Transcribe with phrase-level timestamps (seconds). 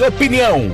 [0.00, 0.70] opinião.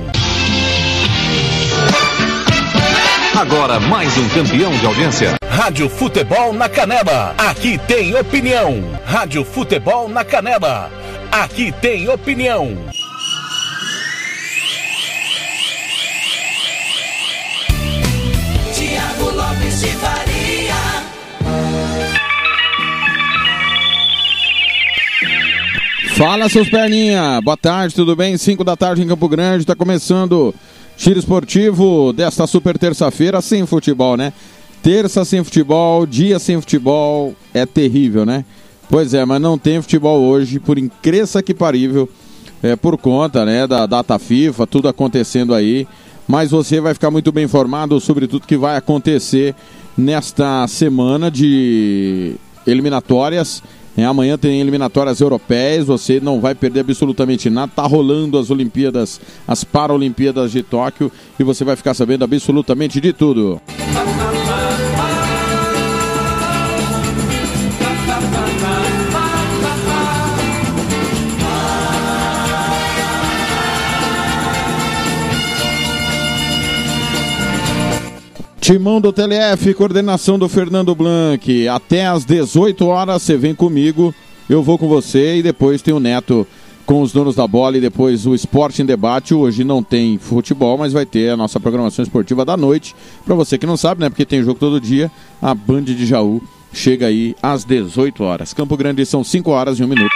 [3.35, 5.35] Agora mais um campeão de audiência.
[5.49, 7.35] Rádio Futebol na Canela.
[7.37, 8.81] Aqui tem opinião.
[9.05, 10.89] Rádio Futebol na Canela.
[11.31, 12.88] Aqui tem opinião.
[26.19, 27.39] Fala, seus perninha.
[27.41, 28.37] Boa tarde, tudo bem?
[28.37, 29.63] 5 da tarde em Campo Grande.
[29.63, 30.53] Está começando
[30.97, 34.33] Tiro Esportivo desta super terça-feira sem futebol, né?
[34.83, 38.43] Terça sem futebol, dia sem futebol, é terrível, né?
[38.89, 42.09] Pois é, mas não tem futebol hoje, por incrível que parível,
[42.61, 45.87] é, por conta né, da data FIFA, tudo acontecendo aí.
[46.27, 49.55] Mas você vai ficar muito bem informado sobre tudo que vai acontecer
[49.97, 52.35] nesta semana de
[52.67, 53.63] eliminatórias.
[53.99, 57.69] É, amanhã tem eliminatórias europeias, você não vai perder absolutamente nada.
[57.75, 63.11] Tá rolando as Olimpíadas, as Paralimpíadas de Tóquio e você vai ficar sabendo absolutamente de
[63.11, 63.61] tudo.
[78.69, 81.67] Timão do TLF, coordenação do Fernando Blanc.
[81.67, 84.13] Até às 18 horas você vem comigo,
[84.47, 86.45] eu vou com você e depois tem o Neto
[86.85, 89.33] com os donos da bola e depois o Esporte em Debate.
[89.33, 92.95] Hoje não tem futebol, mas vai ter a nossa programação esportiva da noite.
[93.25, 94.09] Para você que não sabe, né?
[94.09, 95.09] Porque tem jogo todo dia,
[95.41, 96.39] a Band de Jaú
[96.71, 98.53] chega aí às 18 horas.
[98.53, 100.13] Campo Grande são 5 horas e 1 minuto.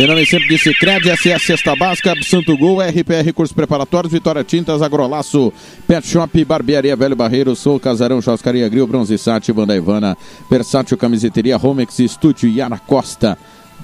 [0.00, 4.80] Em nome sempre de Cicred, SS Cesta Básica, Santo Gol, RPR Cursos Preparatórios, Vitória Tintas,
[4.80, 5.52] Agrolaço,
[5.86, 10.16] Pet Shop, Barbearia Velho Barreiro, Sou Casarão, Churrascaria Grill, Bronze Sat, Banda Ivana,
[10.50, 13.36] Versátil Camiseteria, Romex, Estúdio, Yara Costa,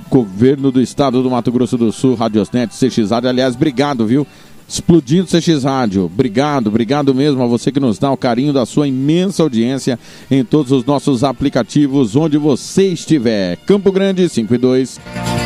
[0.08, 3.28] Governo do Estado do Mato Grosso do Sul, Radiosnet, CX Rádio.
[3.28, 4.27] Aliás, obrigado, viu?
[4.67, 6.06] Explodindo CX Rádio.
[6.06, 9.98] Obrigado, obrigado mesmo a você que nos dá o carinho da sua imensa audiência
[10.30, 13.58] em todos os nossos aplicativos, onde você estiver.
[13.67, 15.45] Campo Grande, 5 e 2.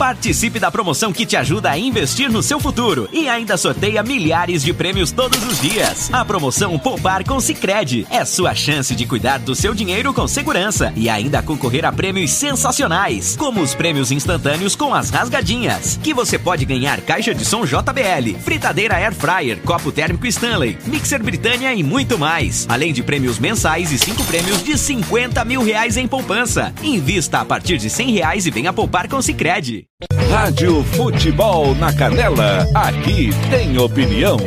[0.00, 4.62] Participe da promoção que te ajuda a investir no seu futuro e ainda sorteia milhares
[4.62, 6.08] de prêmios todos os dias.
[6.10, 10.90] A promoção Poupar com Sicredi é sua chance de cuidar do seu dinheiro com segurança
[10.96, 16.38] e ainda concorrer a prêmios sensacionais, como os prêmios instantâneos com as rasgadinhas, que você
[16.38, 21.82] pode ganhar caixa de som JBL, fritadeira Air Fryer, copo térmico Stanley, mixer Britânia e
[21.82, 26.72] muito mais, além de prêmios mensais e cinco prêmios de 50 mil reais em poupança.
[26.82, 29.89] Invista a partir de 100 reais e venha poupar com Sicredi.
[30.30, 32.66] Rádio Futebol na Canela.
[32.74, 34.38] Aqui tem opinião.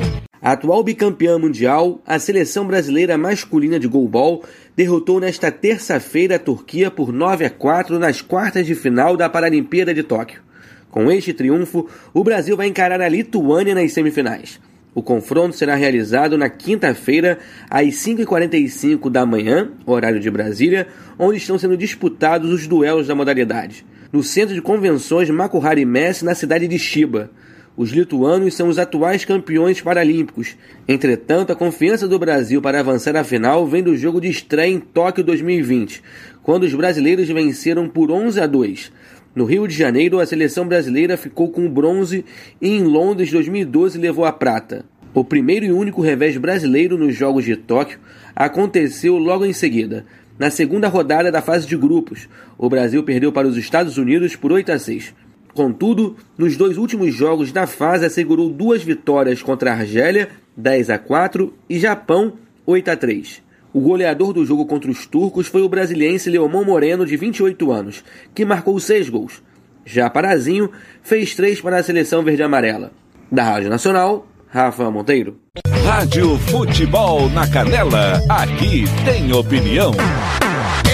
[0.41, 4.43] A atual bicampeã mundial, a seleção brasileira masculina de goalball
[4.75, 9.93] derrotou nesta terça-feira a Turquia por 9 a 4 nas quartas de final da Paralimpíada
[9.93, 10.41] de Tóquio.
[10.89, 14.59] Com este triunfo, o Brasil vai encarar a Lituânia nas semifinais.
[14.95, 17.37] O confronto será realizado na quinta-feira,
[17.69, 20.87] às 5h45 da manhã, horário de Brasília,
[21.17, 26.35] onde estão sendo disputados os duelos da modalidade, no Centro de Convenções Makuhari Messi, na
[26.35, 27.31] cidade de Chiba.
[27.75, 30.55] Os lituanos são os atuais campeões paralímpicos.
[30.87, 34.79] Entretanto, a confiança do Brasil para avançar à final vem do jogo de estreia em
[34.79, 36.03] Tóquio 2020,
[36.43, 38.91] quando os brasileiros venceram por 11 a 2.
[39.33, 42.23] No Rio de Janeiro, a seleção brasileira ficou com o bronze
[42.61, 44.85] e em Londres 2012 levou a prata.
[45.11, 47.99] O primeiro e único revés brasileiro nos Jogos de Tóquio
[48.35, 50.05] aconteceu logo em seguida.
[50.43, 52.27] Na segunda rodada da fase de grupos,
[52.57, 55.15] o Brasil perdeu para os Estados Unidos por 8 a 6.
[55.53, 60.27] Contudo, nos dois últimos jogos da fase assegurou duas vitórias contra a Argélia,
[60.57, 62.33] 10 a 4, e Japão,
[62.65, 63.41] 8 a 3.
[63.71, 68.03] O goleador do jogo contra os turcos foi o brasiliense Leomão Moreno, de 28 anos,
[68.35, 69.41] que marcou seis gols.
[69.85, 70.69] Já Parazinho
[71.01, 72.91] fez três para a seleção verde-amarela.
[73.31, 75.39] Da Rádio Nacional, Rafa Monteiro.
[75.83, 78.21] Rádio Futebol na Canela.
[78.29, 79.91] Aqui tem opinião.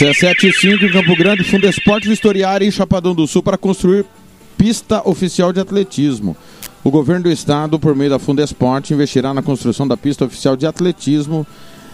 [0.00, 4.06] 17,5 em Campo Grande, Fundo Esporte Vistoriária e Chapadão do Sul para construir
[4.56, 6.34] pista oficial de atletismo.
[6.82, 10.56] O governo do estado, por meio da Fundo Esporte, investirá na construção da pista oficial
[10.56, 11.46] de atletismo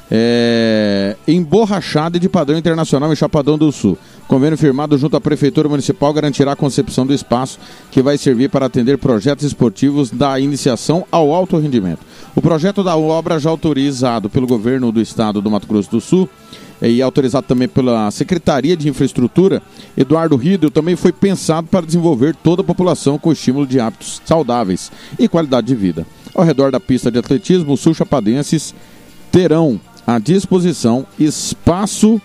[0.09, 3.99] é, emborrachada e de padrão internacional em Chapadão do Sul.
[4.29, 7.59] Convênio firmado junto à Prefeitura Municipal garantirá a concepção do espaço
[7.91, 12.07] que vai servir para atender projetos esportivos da iniciação ao alto rendimento.
[12.37, 16.29] O projeto da obra já autorizado pelo governo do estado do Mato Grosso do Sul
[16.81, 19.63] e autorizado também pela Secretaria de Infraestrutura,
[19.97, 24.91] Eduardo Riedel também foi pensado para desenvolver toda a população com estímulo de hábitos saudáveis
[25.19, 26.07] e qualidade de vida.
[26.35, 28.75] Ao redor da pista de atletismo, os sul-chapadenses
[29.33, 32.21] terão à disposição espaço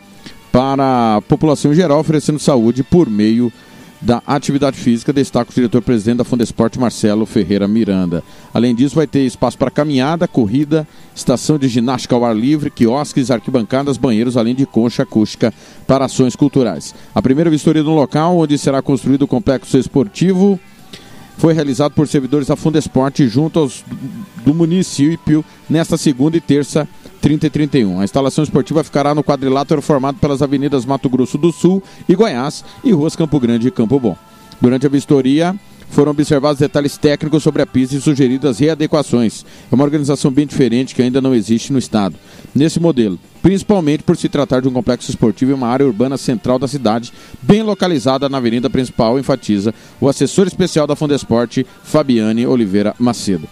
[0.51, 3.51] para a população em geral, oferecendo saúde por meio
[4.01, 8.23] da atividade física, destaca o diretor-presidente da Fundesporte, Marcelo Ferreira Miranda.
[8.53, 13.29] Além disso, vai ter espaço para caminhada, corrida, estação de ginástica ao ar livre, quiosques,
[13.29, 15.53] arquibancadas, banheiros, além de concha acústica
[15.85, 16.95] para ações culturais.
[17.13, 20.59] A primeira vistoria no local, onde será construído o complexo esportivo,
[21.41, 23.83] foi realizado por servidores da Fundesporte junto aos
[24.45, 26.87] do município nesta segunda e terça
[27.19, 27.99] 30 e 31.
[27.99, 32.63] A instalação esportiva ficará no quadrilátero formado pelas avenidas Mato Grosso do Sul e Goiás
[32.83, 34.15] e ruas Campo Grande e Campo Bom.
[34.61, 35.55] Durante a vistoria,
[35.91, 39.45] foram observados detalhes técnicos sobre a pista e sugeridas readequações.
[39.71, 42.15] É uma organização bem diferente que ainda não existe no estado.
[42.55, 46.57] Nesse modelo, principalmente por se tratar de um complexo esportivo em uma área urbana central
[46.57, 52.95] da cidade, bem localizada na avenida principal, enfatiza o assessor especial da Fundesporte, Fabiane Oliveira
[52.97, 53.47] Macedo.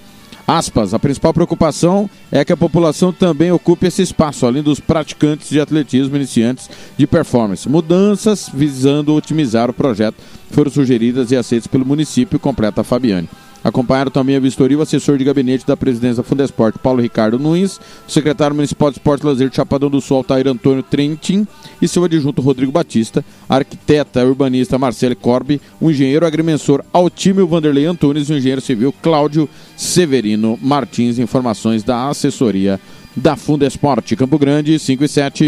[0.51, 5.47] Aspas, a principal preocupação é que a população também ocupe esse espaço, além dos praticantes
[5.47, 7.69] de atletismo iniciantes de performance.
[7.69, 10.17] Mudanças visando otimizar o projeto
[10.49, 13.29] foram sugeridas e aceitas pelo município, completa Fabiane.
[13.63, 17.79] Acompanharam também a vistoria o assessor de gabinete da presidência da Fundesport, Paulo Ricardo Nunes,
[18.07, 21.45] o secretário municipal de Esporte e Lazer de Chapadão do Sul, Altair Antônio Trentin,
[21.81, 28.29] e seu adjunto Rodrigo Batista, arquiteta urbanista Marcele Corbi, o engenheiro agrimensor Altímio Vanderlei Antunes
[28.29, 31.19] e o engenheiro civil Cláudio Severino Martins.
[31.19, 32.79] Informações da assessoria
[33.15, 34.15] da Fundesport.
[34.15, 35.47] Campo Grande, 5 e 7.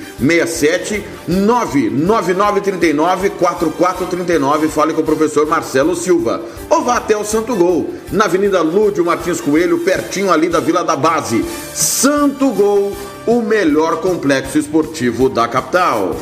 [0.21, 4.67] 67 99939 4439.
[4.67, 6.41] Fale com o professor Marcelo Silva.
[6.69, 10.83] Ou vá até o Santo Gol, na Avenida Lúdio Martins Coelho, pertinho ali da Vila
[10.83, 11.43] da Base.
[11.73, 12.95] Santo Gol,
[13.25, 16.15] o melhor complexo esportivo da capital.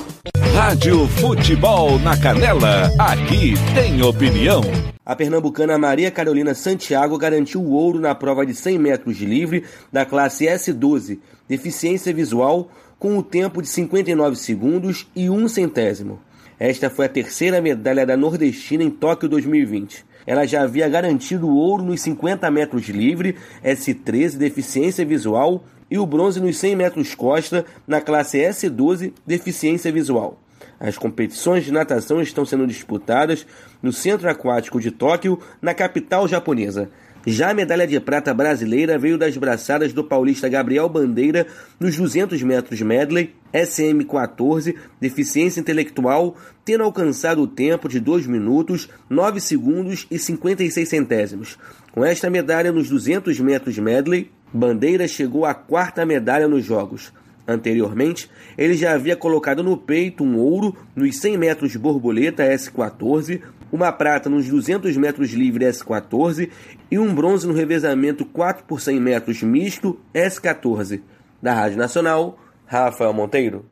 [0.54, 4.62] Rádio Futebol na Canela, aqui tem opinião.
[5.06, 9.64] A pernambucana Maria Carolina Santiago garantiu o ouro na prova de 100 metros de livre
[9.92, 12.70] da classe S12, deficiência visual,
[13.00, 16.20] com o tempo de 59 segundos e um centésimo.
[16.60, 20.06] Esta foi a terceira medalha da nordestina em Tóquio 2020.
[20.28, 26.06] Ela já havia garantido o ouro nos 50 metros livre, S13, deficiência visual, e o
[26.06, 30.38] bronze nos 100 metros costa, na classe S12, deficiência visual.
[30.80, 33.46] As competições de natação estão sendo disputadas
[33.82, 36.90] no Centro Aquático de Tóquio, na capital japonesa.
[37.32, 41.46] Já a medalha de prata brasileira veio das braçadas do paulista Gabriel Bandeira
[41.80, 49.40] nos 200 metros medley SM14, deficiência intelectual, tendo alcançado o tempo de 2 minutos, 9
[49.40, 51.60] segundos e 56 centésimos.
[51.92, 57.14] Com esta medalha nos 200 metros medley, Bandeira chegou à quarta medalha nos Jogos.
[57.48, 63.40] Anteriormente, ele já havia colocado no peito um ouro nos 100 metros borboleta S14,
[63.72, 66.50] uma prata nos 200 metros livre S14
[66.90, 71.02] e um bronze no revezamento 4 por 100 metros misto S14.
[71.42, 73.66] Da Rádio Nacional, Rafael Monteiro.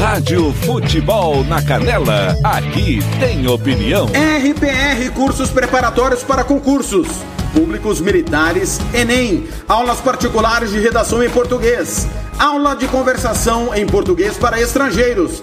[0.00, 4.06] Rádio Futebol na Canela, aqui tem opinião.
[4.06, 7.06] RPR Cursos Preparatórios para Concursos.
[7.52, 9.46] Públicos Militares, Enem.
[9.68, 12.08] Aulas particulares de redação em português.
[12.38, 15.42] Aula de conversação em português para estrangeiros.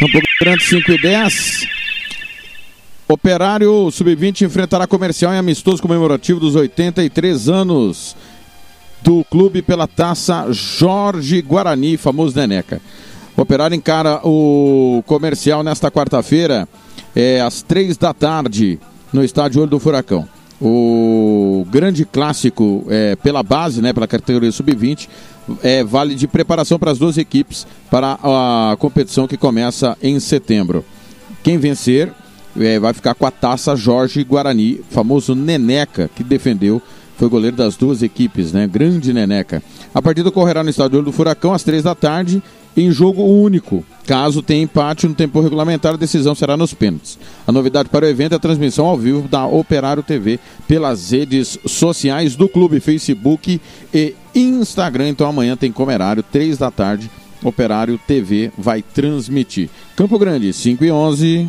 [0.00, 1.68] Campo Grande 5 e 10.
[3.06, 8.16] Operário Sub-20 enfrentará comercial em amistoso comemorativo dos 83 anos
[9.02, 12.80] do clube pela taça Jorge Guarani, famoso Neneca.
[13.36, 16.66] Operário encara o comercial nesta quarta-feira,
[17.14, 18.80] é, às três da tarde,
[19.12, 20.26] no estádio Olho do Furacão.
[20.58, 25.08] O grande clássico é, pela base, né, pela categoria sub-20,
[25.62, 30.84] é, vale de preparação para as duas equipes para a competição que começa em setembro.
[31.42, 32.12] Quem vencer
[32.58, 36.82] é, vai ficar com a taça Jorge Guarani, famoso Neneca, que defendeu,
[37.16, 38.66] foi goleiro das duas equipes, né?
[38.66, 39.62] Grande Neneca.
[39.94, 42.42] A partida ocorrerá no estádio do Furacão às três da tarde,
[42.76, 43.84] em jogo único.
[44.06, 47.18] Caso tenha empate no tempo regulamentar, a decisão será nos pênaltis.
[47.46, 51.58] A novidade para o evento é a transmissão ao vivo da Operário TV pelas redes
[51.66, 53.60] sociais do clube, Facebook
[53.92, 55.08] e Instagram.
[55.08, 57.10] Então amanhã tem Comerário, três da tarde.
[57.42, 59.70] Operário TV vai transmitir.
[59.96, 61.48] Campo Grande, 5 e 11.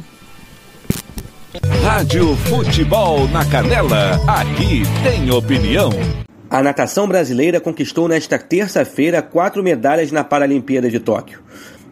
[1.84, 5.90] Rádio Futebol na Canela, aqui tem opinião.
[6.50, 11.40] A natação brasileira conquistou nesta terça-feira quatro medalhas na Paralimpíada de Tóquio.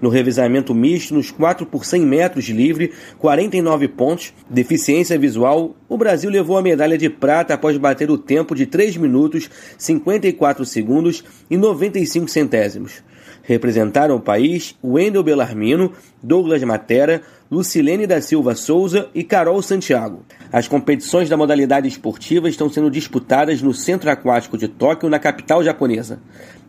[0.02, 6.30] No revezamento misto, nos 4 por 100 metros livre, 49 pontos, deficiência visual, o Brasil
[6.30, 11.58] levou a medalha de prata após bater o tempo de 3 minutos, 54 segundos e
[11.58, 13.04] 95 centésimos.
[13.44, 15.92] Representaram o país Wendel Bellarmino,
[16.22, 20.24] Douglas Matera, Lucilene da Silva Souza e Carol Santiago.
[20.52, 25.64] As competições da modalidade esportiva estão sendo disputadas no Centro Aquático de Tóquio, na capital
[25.64, 26.20] japonesa.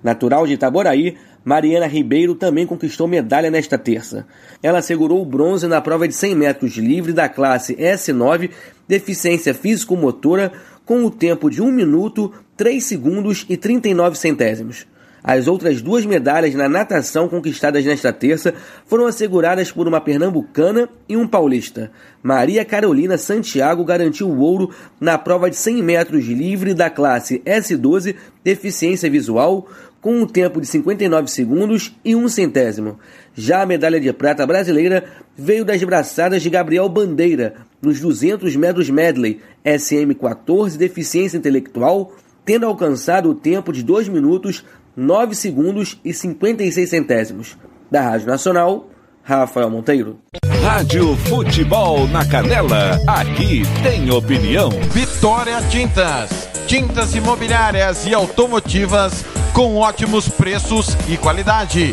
[0.03, 4.27] Natural de Itaboraí, Mariana Ribeiro também conquistou medalha nesta terça.
[4.63, 8.51] Ela segurou o bronze na prova de 100 metros livre da classe S9,
[8.87, 10.53] deficiência físico-motora,
[10.85, 14.87] com o tempo de 1 minuto, 3 segundos e 39 centésimos.
[15.23, 18.55] As outras duas medalhas na natação conquistadas nesta terça
[18.87, 21.91] foram asseguradas por uma pernambucana e um paulista.
[22.23, 28.17] Maria Carolina Santiago garantiu o ouro na prova de 100 metros livre da classe S12
[28.43, 29.69] deficiência visual,
[30.01, 32.99] com um tempo de 59 segundos e um centésimo.
[33.35, 35.05] Já a medalha de prata brasileira
[35.37, 42.13] veio das braçadas de Gabriel Bandeira, nos 200 metros medley SM14 deficiência intelectual,
[42.45, 44.65] tendo alcançado o tempo de 2 minutos
[44.97, 47.57] 9 segundos e 56 centésimos.
[47.91, 48.89] Da Rádio Nacional,
[49.23, 50.19] Rafael Monteiro.
[50.63, 54.71] Rádio Futebol na Canela, aqui tem opinião.
[54.93, 61.93] Vitória Tintas, tintas imobiliárias e automotivas com ótimos preços e qualidade.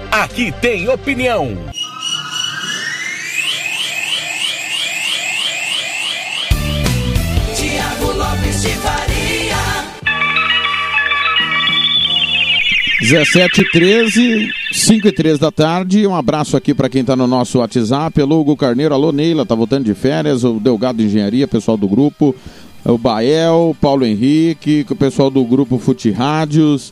[0.11, 1.57] aqui tem opinião.
[7.55, 9.55] Tiago Lopes de Faria.
[13.01, 16.05] 17 13 5 e 13 da tarde.
[16.05, 18.21] Um abraço aqui para quem está no nosso WhatsApp.
[18.21, 18.93] Alô, Hugo Carneiro.
[18.93, 19.45] Alô, Neila.
[19.45, 20.43] Tá voltando de férias.
[20.43, 22.35] O Delgado Engenharia, pessoal do grupo.
[22.83, 26.91] O Bael, Paulo Henrique, o pessoal do grupo Fute Rádios,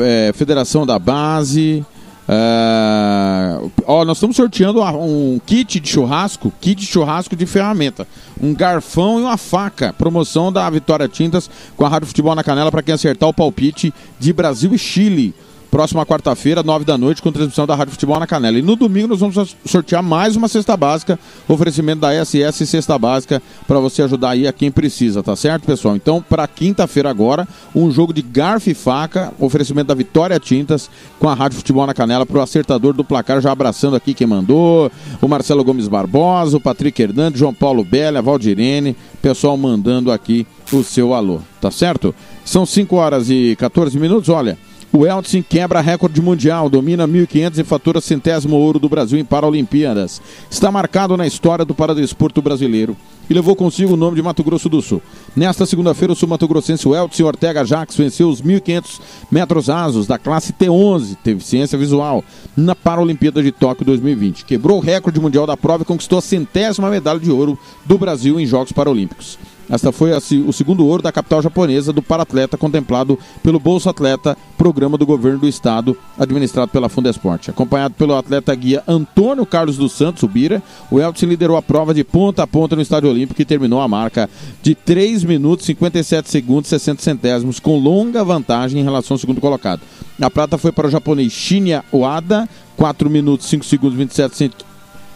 [0.00, 1.84] é, Federação da Base.
[2.28, 8.06] É, ó, nós estamos sorteando um kit de churrasco, kit de churrasco de ferramenta,
[8.40, 9.92] um garfão e uma faca.
[9.92, 13.94] Promoção da Vitória Tintas com a Rádio Futebol na Canela para quem acertar o palpite
[14.18, 15.34] de Brasil e Chile.
[15.70, 18.58] Próxima quarta-feira, nove da noite, com transmissão da Rádio Futebol na Canela.
[18.58, 21.18] E no domingo nós vamos sortear mais uma cesta básica,
[21.48, 25.96] oferecimento da SS Cesta Básica, para você ajudar aí a quem precisa, tá certo, pessoal?
[25.96, 31.28] Então, para quinta-feira agora, um jogo de garfo e faca, oferecimento da Vitória Tintas, com
[31.28, 34.90] a Rádio Futebol na Canela, para o acertador do placar, já abraçando aqui quem mandou,
[35.20, 40.82] o Marcelo Gomes Barbosa, o Patrick Hernandes, João Paulo Bela, Valdirene, pessoal mandando aqui o
[40.82, 42.14] seu alô, tá certo?
[42.44, 44.56] São 5 horas e 14 minutos, olha...
[44.92, 50.22] O Eltsin quebra recorde mundial, domina 1.500 e fatura centésimo ouro do Brasil em Paralimpíadas.
[50.48, 52.96] Está marcado na história do paradesporto brasileiro
[53.28, 55.02] e levou consigo o nome de Mato Grosso do Sul.
[55.34, 59.00] Nesta segunda-feira, o sul-mato-grossense Eltsin Ortega Jax venceu os 1.500
[59.30, 62.24] metros rasos da classe T11, deficiência visual,
[62.56, 64.44] na Paralimpíada de Tóquio 2020.
[64.44, 68.38] Quebrou o recorde mundial da prova e conquistou a centésima medalha de ouro do Brasil
[68.38, 69.36] em Jogos Paralímpicos.
[69.68, 74.36] Esta foi a, o segundo ouro da capital japonesa do paratleta contemplado pelo Bolsa Atleta,
[74.56, 77.50] programa do governo do estado, administrado pela Fundesporte.
[77.50, 81.92] Acompanhado pelo atleta guia Antônio Carlos dos Santos, o Bira, o Elton liderou a prova
[81.92, 84.30] de ponta a ponta no Estádio Olímpico e terminou a marca
[84.62, 89.40] de 3 minutos 57 segundos e 60 centésimos, com longa vantagem em relação ao segundo
[89.40, 89.80] colocado.
[90.20, 94.36] A prata foi para o japonês Shinya Oada, 4 minutos 5 segundos e 27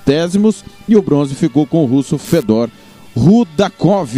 [0.05, 2.69] centésimos, e o bronze ficou com o russo Fedor
[3.17, 4.17] Rudakov.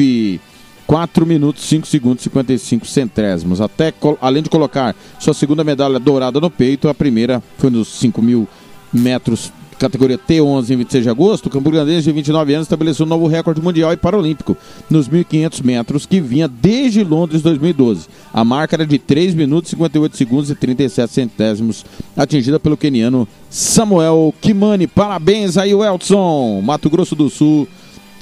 [0.87, 3.61] 4 minutos 5 segundos e 55 centésimos.
[3.63, 8.21] Até, além de colocar sua segunda medalha dourada no peito, a primeira foi nos 5
[8.21, 8.47] mil
[8.93, 9.51] metros
[9.83, 13.27] categoria T11 em 26 de agosto, o Campo Grandense de 29 anos estabeleceu um novo
[13.27, 14.57] recorde mundial e paralímpico
[14.89, 18.07] nos 1.500 metros, que vinha desde Londres 2012.
[18.33, 21.85] A marca era de 3 minutos, 58 segundos e 37 centésimos,
[22.17, 24.87] atingida pelo queniano Samuel Kimani.
[24.87, 26.61] Parabéns aí, Elton!
[26.63, 27.67] Mato Grosso do Sul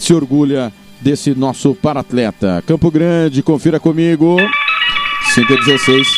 [0.00, 2.64] se orgulha desse nosso paratleta.
[2.66, 4.37] Campo Grande, confira comigo.
[5.35, 6.09] 5 e 16.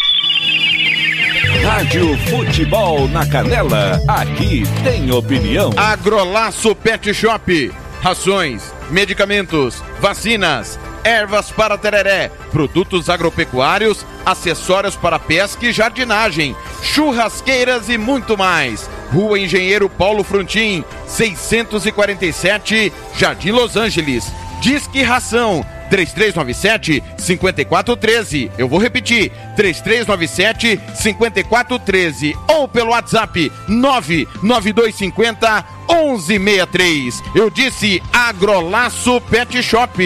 [1.65, 5.71] Rádio Futebol na Canela, aqui tem opinião.
[5.77, 15.73] Agrolaço Pet Shop, rações, medicamentos, vacinas, ervas para tereré, produtos agropecuários, acessórios para pesca e
[15.73, 18.89] jardinagem, churrasqueiras e muito mais.
[19.13, 24.33] Rua Engenheiro Paulo Frontin, 647, Jardim Los Angeles.
[24.61, 28.51] Disque Ração 3397 5413.
[28.57, 37.23] Eu vou repetir: 3397 5413 ou pelo WhatsApp 99250 1163.
[37.35, 40.03] Eu disse Agrolaço Pet Shop.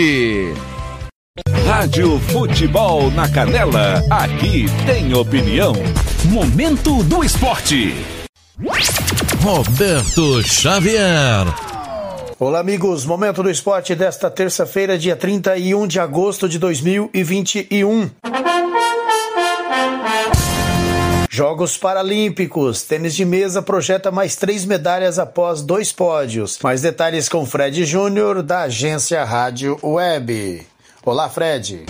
[1.66, 5.74] Rádio Futebol na Canela, aqui tem opinião.
[6.24, 7.94] Momento do esporte.
[9.46, 11.46] Roberto Xavier.
[12.36, 13.04] Olá, amigos.
[13.04, 18.10] Momento do esporte desta terça-feira, dia 31 de agosto de 2021.
[21.30, 22.82] Jogos Paralímpicos.
[22.82, 26.58] Tênis de mesa projeta mais três medalhas após dois pódios.
[26.60, 30.66] Mais detalhes com Fred Júnior, da agência Rádio Web.
[31.04, 31.86] Olá, Fred.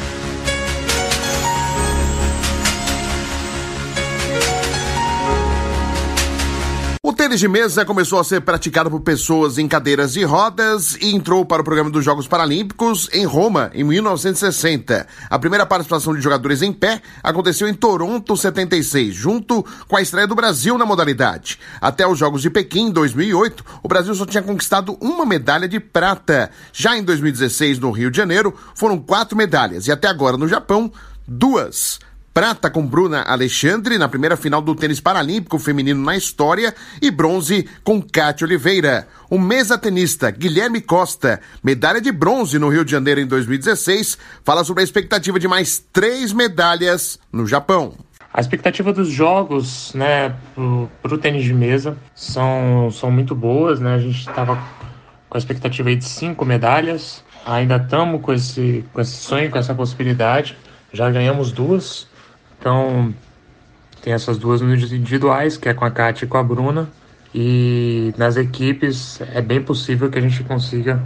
[7.17, 11.47] Tênis de mesa começou a ser praticado por pessoas em cadeiras de rodas e entrou
[11.47, 15.07] para o programa dos Jogos Paralímpicos em Roma em 1960.
[15.31, 20.27] A primeira participação de jogadores em pé aconteceu em Toronto 76, junto com a estreia
[20.27, 21.59] do Brasil na modalidade.
[21.81, 26.51] Até os Jogos de Pequim 2008, o Brasil só tinha conquistado uma medalha de prata.
[26.71, 30.93] Já em 2016, no Rio de Janeiro, foram quatro medalhas e até agora no Japão,
[31.27, 31.99] duas
[32.37, 37.67] prata com Bruna Alexandre na primeira final do tênis paralímpico feminino na história e bronze
[37.83, 39.09] com Cátia Oliveira.
[39.31, 44.65] O mesa tenista Guilherme Costa, medalha de bronze no Rio de Janeiro em 2016, fala
[44.65, 47.95] sobre a expectativa de mais três medalhas no Japão.
[48.35, 50.37] A expectativa dos jogos, né,
[51.01, 53.95] para o tênis de mesa são, são muito boas, né?
[53.95, 54.63] A gente estava
[55.31, 59.75] com a expectativa de cinco medalhas, ainda estamos com esse, com esse sonho, com essa
[59.75, 60.55] possibilidade.
[60.93, 62.07] Já ganhamos duas,
[62.59, 63.15] então,
[64.03, 66.89] tem essas duas nos individuais, que é com a Kátia e com a Bruna.
[67.35, 71.03] E nas equipes é bem possível que a gente consiga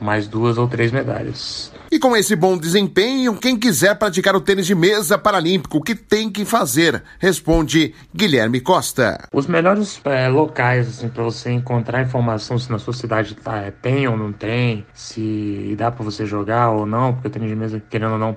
[0.00, 1.72] mais duas ou três medalhas.
[1.90, 5.94] E com esse bom desempenho, quem quiser praticar o tênis de mesa paralímpico, o que
[5.94, 7.02] tem que fazer?
[7.18, 9.26] Responde Guilherme Costa.
[9.32, 13.70] Os melhores é, locais assim, para você encontrar informação se na sua cidade tá, é,
[13.70, 17.56] tem ou não tem, se dá para você jogar ou não, porque o tênis de
[17.56, 18.36] mesa, querendo ou não,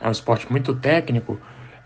[0.00, 1.38] é um esporte muito técnico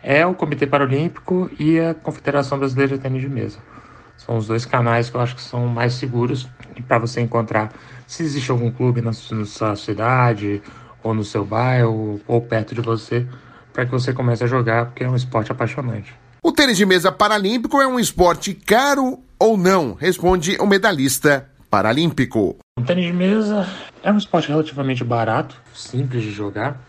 [0.07, 3.59] é o Comitê Paralímpico e a Confederação Brasileira de Tênis de Mesa.
[4.17, 6.49] São os dois canais que eu acho que são mais seguros
[6.87, 7.73] para você encontrar
[8.07, 10.63] se existe algum clube na sua cidade,
[11.03, 13.27] ou no seu bairro, ou perto de você,
[13.73, 16.15] para que você comece a jogar, porque é um esporte apaixonante.
[16.41, 19.95] O tênis de mesa paralímpico é um esporte caro ou não?
[19.95, 22.57] Responde o medalhista paralímpico.
[22.79, 23.69] O tênis de mesa
[24.05, 26.81] é um esporte relativamente barato, simples de jogar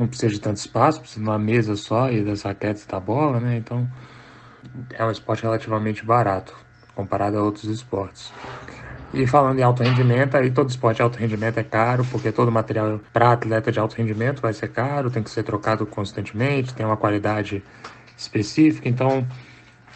[0.00, 3.38] não precisa de tanto espaço, precisa de uma mesa só e das raquetes da bola,
[3.38, 3.56] né?
[3.56, 3.88] Então
[4.92, 6.54] é um esporte relativamente barato
[6.94, 8.32] comparado a outros esportes.
[9.12, 12.50] E falando em alto rendimento, aí todo esporte de alto rendimento é caro, porque todo
[12.52, 16.86] material para atleta de alto rendimento vai ser caro, tem que ser trocado constantemente, tem
[16.86, 17.62] uma qualidade
[18.16, 18.88] específica.
[18.88, 19.26] Então,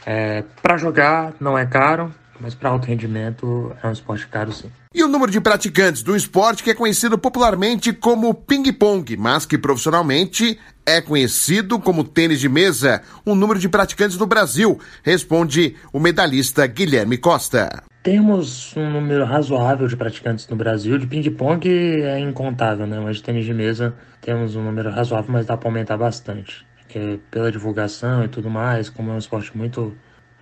[0.04, 4.70] é, para jogar não é caro, mas para alto rendimento é um esporte caro sim.
[4.94, 9.59] E o número de praticantes do esporte que é conhecido popularmente como ping-pong, mas que
[9.59, 15.98] profissionalmente é conhecido como tênis de mesa, o número de praticantes no Brasil, responde o
[15.98, 17.83] medalhista Guilherme Costa.
[18.04, 20.96] Temos um número razoável de praticantes no Brasil.
[20.96, 23.00] De ping-pong é incontável, né?
[23.00, 26.64] Mas de tênis de mesa temos um número razoável, mas dá para aumentar bastante.
[26.78, 29.92] Porque pela divulgação e tudo mais, como é um esporte muito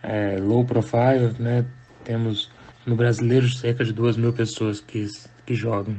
[0.02, 1.64] é, low profile, né?
[2.04, 2.50] Temos
[2.86, 5.06] no brasileiro cerca de duas mil pessoas que,
[5.46, 5.96] que jogam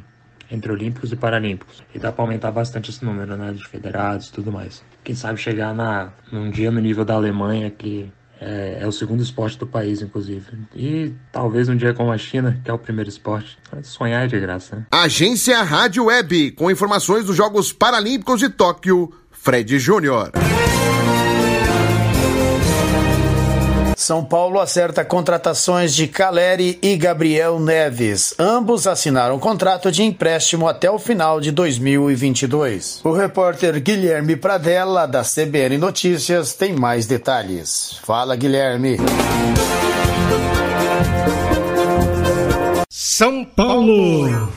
[0.52, 1.84] entre olímpicos e paralímpicos.
[1.93, 3.52] E dá para aumentar bastante esse número, né?
[3.54, 4.84] De federados e tudo mais.
[5.04, 9.24] Quem sabe chegar na, num dia no nível da Alemanha, que é, é, o segundo
[9.24, 10.46] esporte do país, inclusive.
[10.76, 13.58] E talvez um dia como a China, que é o primeiro esporte.
[13.84, 14.86] Sonhar é de graça, né?
[14.91, 20.32] Agência Rádio Web, com informações dos Jogos Paralímpicos de Tóquio, Fred Júnior.
[23.95, 28.34] São Paulo acerta contratações de Caleri e Gabriel Neves.
[28.38, 33.01] Ambos assinaram contrato de empréstimo até o final de 2022.
[33.03, 37.99] O repórter Guilherme Pradella, da CBN Notícias, tem mais detalhes.
[38.03, 38.97] Fala, Guilherme.
[42.89, 44.51] São Paulo.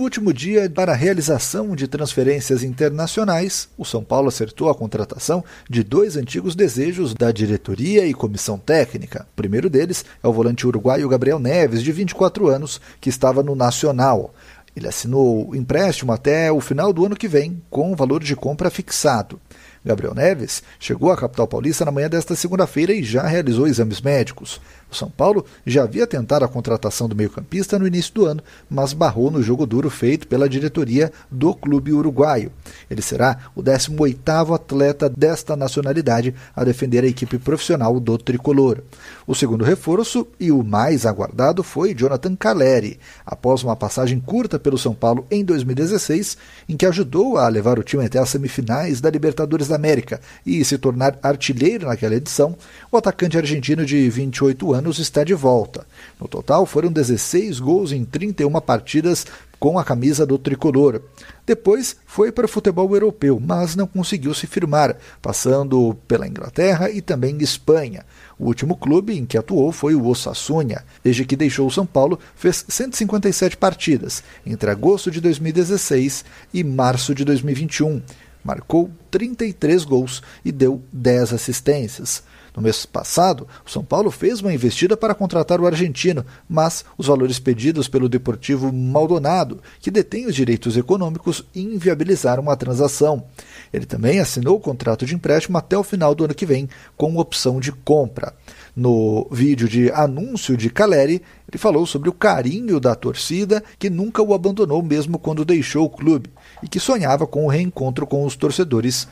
[0.00, 5.44] No último dia para a realização de transferências internacionais, o São Paulo acertou a contratação
[5.68, 9.26] de dois antigos desejos da diretoria e comissão técnica.
[9.30, 13.54] O primeiro deles é o volante uruguaio Gabriel Neves, de 24 anos, que estava no
[13.54, 14.32] Nacional.
[14.74, 18.70] Ele assinou empréstimo até o final do ano que vem, com o valor de compra
[18.70, 19.38] fixado.
[19.84, 24.62] Gabriel Neves chegou à capital paulista na manhã desta segunda-feira e já realizou exames médicos.
[24.90, 28.92] O São Paulo já havia tentado a contratação do meio-campista no início do ano, mas
[28.92, 32.50] barrou no jogo duro feito pela diretoria do clube uruguaio.
[32.90, 38.82] Ele será o 18º atleta desta nacionalidade a defender a equipe profissional do tricolor.
[39.26, 44.76] O segundo reforço e o mais aguardado foi Jonathan Caleri, após uma passagem curta pelo
[44.76, 46.36] São Paulo em 2016,
[46.68, 50.64] em que ajudou a levar o time até as semifinais da Libertadores da América e
[50.64, 52.56] se tornar artilheiro naquela edição.
[52.90, 55.86] O atacante argentino de 28 anos anos está de volta.
[56.18, 59.26] No total, foram 16 gols em 31 partidas
[59.58, 61.02] com a camisa do tricolor.
[61.46, 67.02] Depois foi para o futebol europeu, mas não conseguiu se firmar, passando pela Inglaterra e
[67.02, 68.06] também Espanha.
[68.38, 70.82] O último clube em que atuou foi o Osasuna.
[71.04, 77.14] Desde que deixou o São Paulo, fez 157 partidas entre agosto de 2016 e março
[77.14, 78.00] de 2021.
[78.42, 82.22] Marcou 33 gols e deu 10 assistências.
[82.56, 87.06] No mês passado, o São Paulo fez uma investida para contratar o argentino, mas os
[87.06, 93.24] valores pedidos pelo Deportivo Maldonado, que detém os direitos econômicos, inviabilizaram a transação.
[93.72, 97.16] Ele também assinou o contrato de empréstimo até o final do ano que vem, com
[97.16, 98.34] opção de compra.
[98.74, 104.22] No vídeo de anúncio de Caleri, ele falou sobre o carinho da torcida que nunca
[104.22, 106.30] o abandonou mesmo quando deixou o clube
[106.62, 109.08] e que sonhava com o reencontro com os torcedores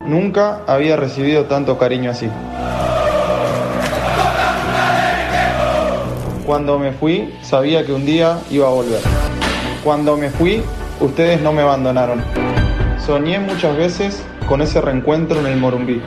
[0.00, 2.28] Nunca había recibido tanto cariño así.
[6.44, 9.00] Cuando me fui, sabía que un día iba a volver.
[9.82, 10.62] Cuando me fui,
[11.00, 12.22] ustedes no me abandonaron.
[13.06, 16.02] Soñé muchas veces con ese reencuentro en el Morumbí.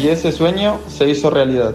[0.00, 1.74] Y ese sueño se hizo realidad.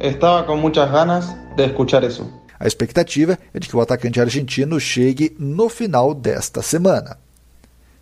[0.00, 2.28] Estaba con muchas ganas de escuchar eso.
[2.64, 7.18] A expectativa é de que o atacante argentino chegue no final desta semana.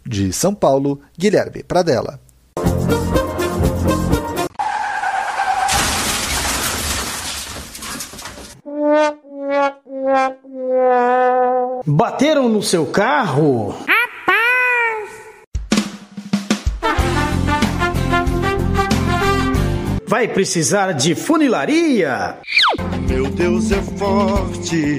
[0.06, 2.20] De São Paulo, Guilherme Pradella.
[11.84, 13.74] Bateram no seu carro?
[20.06, 22.36] Vai precisar de funilaria?
[23.12, 24.96] Meu Deus é forte,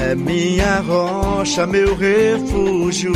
[0.00, 3.12] é minha rocha, meu refúgio.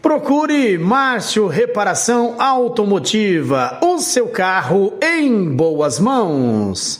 [0.00, 6.98] Procure Márcio Reparação Automotiva, o seu carro em boas mãos.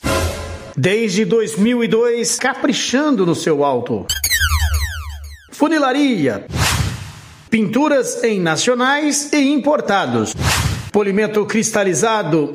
[0.76, 4.04] Desde 2002, caprichando no seu auto.
[5.50, 6.44] Funilaria
[7.48, 10.34] Pinturas em nacionais e importados.
[10.92, 12.54] Polimento cristalizado.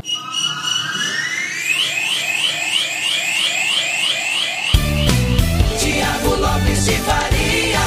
[6.91, 7.79] De Faria.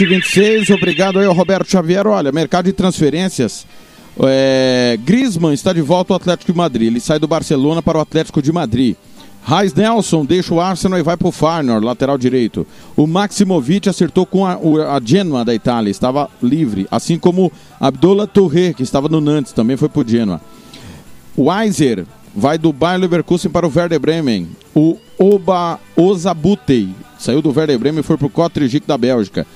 [0.00, 2.06] e 26, obrigado aí ao Roberto Xavier.
[2.06, 3.66] Olha, mercado de transferências.
[4.22, 6.86] É, Griezmann está de volta ao Atlético de Madrid.
[6.86, 8.96] Ele sai do Barcelona para o Atlético de Madrid.
[9.42, 12.66] Raiz Nelson deixa o Arsenal e vai para o Farnor, lateral direito.
[12.96, 16.86] O Maximovic acertou com a, a Genoa da Itália, estava livre.
[16.90, 17.50] Assim como
[17.80, 20.40] Abdullah Touré, que estava no Nantes, também foi para o Genoa.
[21.36, 24.48] O Weiser vai do Bayer Leverkusen para o Werder Bremen.
[24.74, 29.46] O Oba Ozabutei saiu do Werder Bremen e foi para o Kotrejik da Bélgica.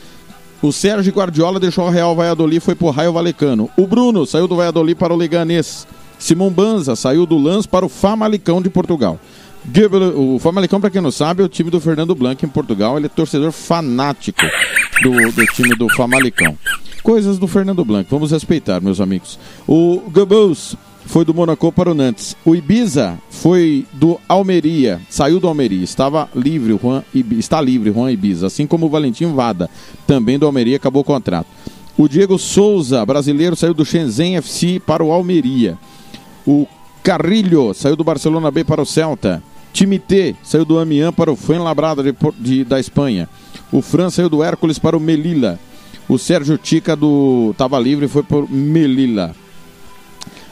[0.63, 3.69] O Sérgio Guardiola deixou o Real Valladolid e foi para o Raio Valecano.
[3.77, 5.87] O Bruno saiu do Valladolid para o Leganés.
[6.19, 9.21] Simão Banza saiu do Lans para o Famalicão de Portugal.
[10.17, 12.97] O Famalicão, para quem não sabe, é o time do Fernando Blanc em Portugal.
[12.97, 14.43] Ele é torcedor fanático
[15.03, 16.57] do, do time do Famalicão.
[17.03, 19.39] Coisas do Fernando Blanc, vamos respeitar, meus amigos.
[19.67, 22.35] O Goebbels foi do Monaco para o Nantes.
[22.45, 28.11] O Ibiza foi do Almeria, saiu do Almeria, estava livre, Juan Ibi- está livre Juan
[28.11, 29.69] Ibiza, assim como o Valentim Vada,
[30.07, 31.47] também do Almeria, acabou o contrato.
[31.97, 35.79] O Diego Souza, brasileiro, saiu do Shenzhen FC para o Almeria.
[36.47, 36.67] O
[37.03, 39.43] Carrilho saiu do Barcelona B para o Celta.
[39.75, 43.29] Time T saiu do Amiens para o Fuenlabrada de, de- da Espanha.
[43.73, 45.59] O Fran saiu do Hércules para o Melilla.
[46.09, 49.35] O Sérgio Tica do Tava Livre foi para o Melilla.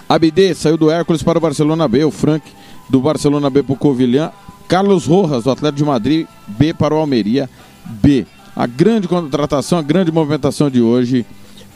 [0.08, 2.04] Abidê saiu do Hércules para o Barcelona B.
[2.04, 2.44] O Frank
[2.90, 4.30] do Barcelona B para o Covilhã.
[4.66, 7.48] Carlos Rojas do Atlético de Madrid B para o Almeria
[7.86, 8.26] B.
[8.56, 11.24] A grande contratação, a grande movimentação de hoje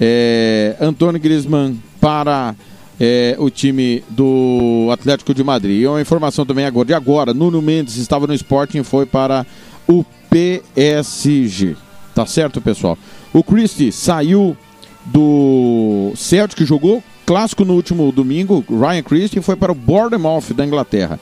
[0.01, 2.55] é Antônio Griezmann para
[3.01, 5.83] é, o time do Atlético de Madrid.
[5.83, 9.47] E uma informação também agora de agora, Nuno Mendes estava no Sporting e foi para
[9.87, 11.77] o PSG.
[12.15, 12.99] Tá certo, pessoal?
[13.33, 14.57] O Christie saiu
[15.05, 21.19] do Celtic, jogou clássico no último domingo, Ryan Christie foi para o Bournemouth da Inglaterra.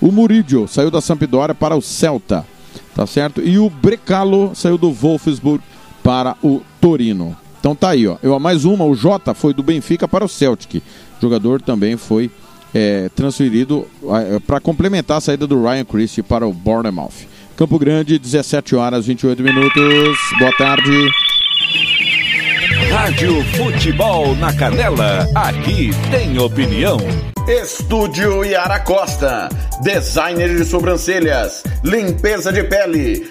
[0.00, 2.46] O Murillo saiu da Sampdoria para o Celta,
[2.94, 3.40] tá certo?
[3.40, 5.62] E o Brecalo saiu do Wolfsburg
[6.02, 7.34] para o Torino.
[7.58, 8.16] Então tá aí, ó.
[8.22, 10.82] Eu, mais uma, o Jota foi do Benfica para o Celtic.
[11.20, 12.30] Jogador também foi
[12.74, 13.86] é, transferido
[14.46, 17.26] para complementar a saída do Ryan Christie para o Bournemouth.
[17.56, 20.18] Campo Grande, 17 horas 28 minutos.
[20.38, 21.10] Boa tarde.
[22.90, 26.98] Rádio Futebol na Canela, aqui tem opinião.
[27.48, 29.48] Estúdio Yara Costa,
[29.82, 33.30] designer de sobrancelhas, limpeza de pele,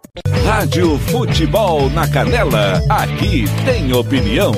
[0.61, 4.51] Rádio Futebol na Canela, aqui tem opinião.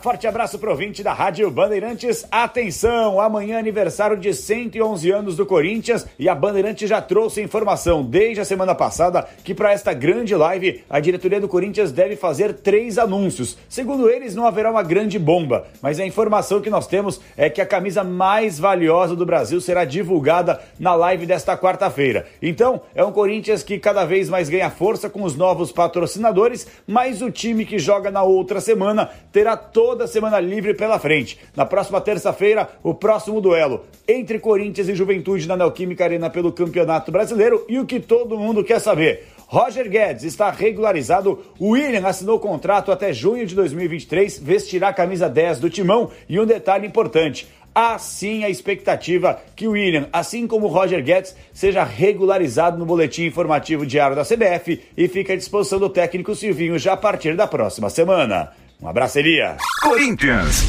[0.00, 2.26] Forte abraço pro ouvinte da Rádio Bandeirantes.
[2.30, 8.02] Atenção, amanhã é aniversário de 111 anos do Corinthians e a Bandeirantes já trouxe informação
[8.02, 12.54] desde a semana passada que para esta grande live a diretoria do Corinthians deve fazer
[12.54, 13.58] três anúncios.
[13.68, 17.60] Segundo eles, não haverá uma grande bomba, mas a informação que nós temos é que
[17.60, 22.26] a camisa mais valiosa do Brasil será divulgada na live desta quarta-feira.
[22.40, 27.20] Então, é um Corinthians que cada vez mais ganha força com os novos patrocinadores, mas
[27.20, 31.38] o time que joga na outra semana terá toda a semana livre pela frente.
[31.54, 37.12] Na próxima terça-feira, o próximo duelo entre Corinthians e Juventude na Neoquímica Arena pelo Campeonato
[37.12, 39.26] Brasileiro e o que todo mundo quer saber.
[39.50, 41.40] Roger Guedes está regularizado.
[41.60, 46.08] William assinou contrato até junho de 2023, vestirá a camisa 10 do Timão.
[46.28, 51.34] E um detalhe importante: assim a expectativa que o William, assim como o Roger Guedes,
[51.52, 56.78] seja regularizado no boletim informativo diário da CBF e fica à disposição do técnico Silvinho
[56.78, 58.50] já a partir da próxima semana.
[58.80, 59.56] Um abraço, Elia.
[59.82, 60.64] Corinthians.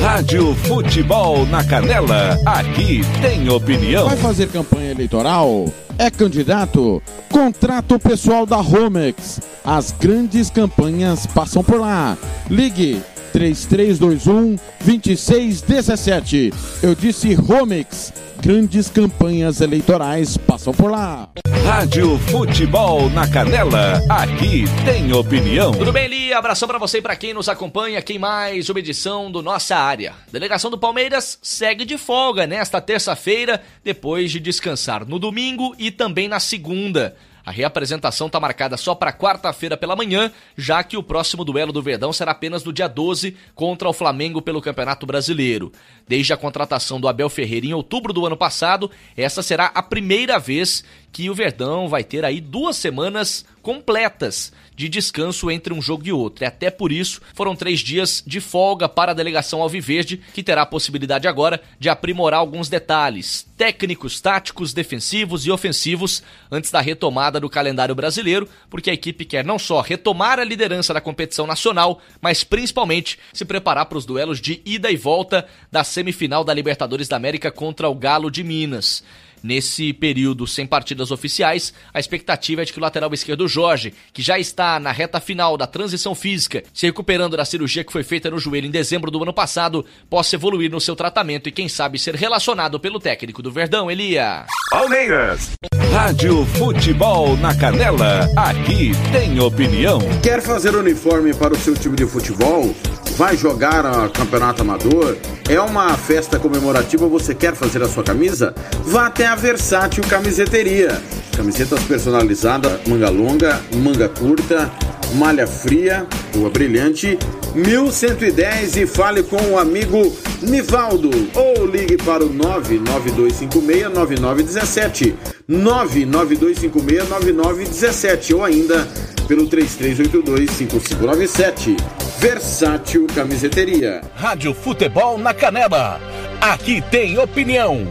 [0.00, 4.08] Rádio Futebol na Canela, aqui tem opinião.
[4.08, 5.66] Vai fazer campanha eleitoral?
[5.98, 7.02] É candidato?
[7.30, 9.40] Contrato pessoal da Romex.
[9.64, 12.16] As grandes campanhas passam por lá.
[12.48, 16.52] Ligue 3321 2617.
[16.82, 18.12] Eu disse Romex.
[18.40, 21.28] Grandes campanhas eleitorais passam por lá.
[21.62, 25.72] Rádio Futebol na Canela, aqui tem opinião.
[25.72, 26.32] Tudo bem, Li?
[26.32, 28.00] Abração pra você e pra quem nos acompanha.
[28.00, 28.70] Quem mais?
[28.70, 30.14] Uma edição do Nossa Área.
[30.32, 36.28] Delegação do Palmeiras segue de folga nesta terça-feira, depois de descansar no domingo e também
[36.28, 37.16] na segunda.
[37.44, 41.82] A reapresentação está marcada só para quarta-feira pela manhã, já que o próximo duelo do
[41.82, 45.72] Verdão será apenas no dia 12 contra o Flamengo pelo Campeonato Brasileiro.
[46.06, 50.38] Desde a contratação do Abel Ferreira em outubro do ano passado, essa será a primeira
[50.38, 56.06] vez que o Verdão vai ter aí duas semanas completas de descanso entre um jogo
[56.06, 56.42] e outro.
[56.42, 60.62] E até por isso foram três dias de folga para a delegação Alviverde, que terá
[60.62, 67.38] a possibilidade agora de aprimorar alguns detalhes técnicos, táticos, defensivos e ofensivos antes da retomada
[67.38, 72.00] do calendário brasileiro, porque a equipe quer não só retomar a liderança da competição nacional,
[72.22, 77.06] mas principalmente se preparar para os duelos de ida e volta da semifinal da Libertadores
[77.06, 79.04] da América contra o Galo de Minas.
[79.42, 84.22] Nesse período sem partidas oficiais, a expectativa é de que o lateral esquerdo Jorge, que
[84.22, 88.30] já está na reta final da transição física, se recuperando da cirurgia que foi feita
[88.30, 91.98] no joelho em dezembro do ano passado, possa evoluir no seu tratamento e, quem sabe,
[91.98, 94.46] ser relacionado pelo técnico do Verdão, Elia.
[94.70, 95.50] Palmeiras.
[95.92, 99.98] Rádio Futebol na Canela, aqui tem opinião.
[100.22, 102.74] Quer fazer uniforme para o seu time de futebol?
[103.20, 105.14] Vai jogar a campeonato amador?
[105.46, 108.54] É uma festa comemorativa, você quer fazer a sua camisa?
[108.82, 110.98] Vá até a Versátil Camiseteria.
[111.36, 114.72] Camisetas personalizadas, manga longa, manga curta,
[115.16, 117.18] malha fria, rua brilhante,
[117.54, 125.12] 1110 e fale com o amigo Nivaldo ou ligue para o 992569917,
[125.46, 128.88] 992569917 ou ainda
[129.28, 131.76] pelo 33825597.
[132.20, 134.02] Versátil Camiseteria.
[134.14, 136.00] Rádio Futebol na Canela,
[136.40, 137.84] aqui tem opinião.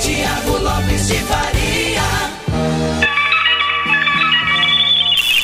[0.00, 1.78] Tiago Lopes de Faria.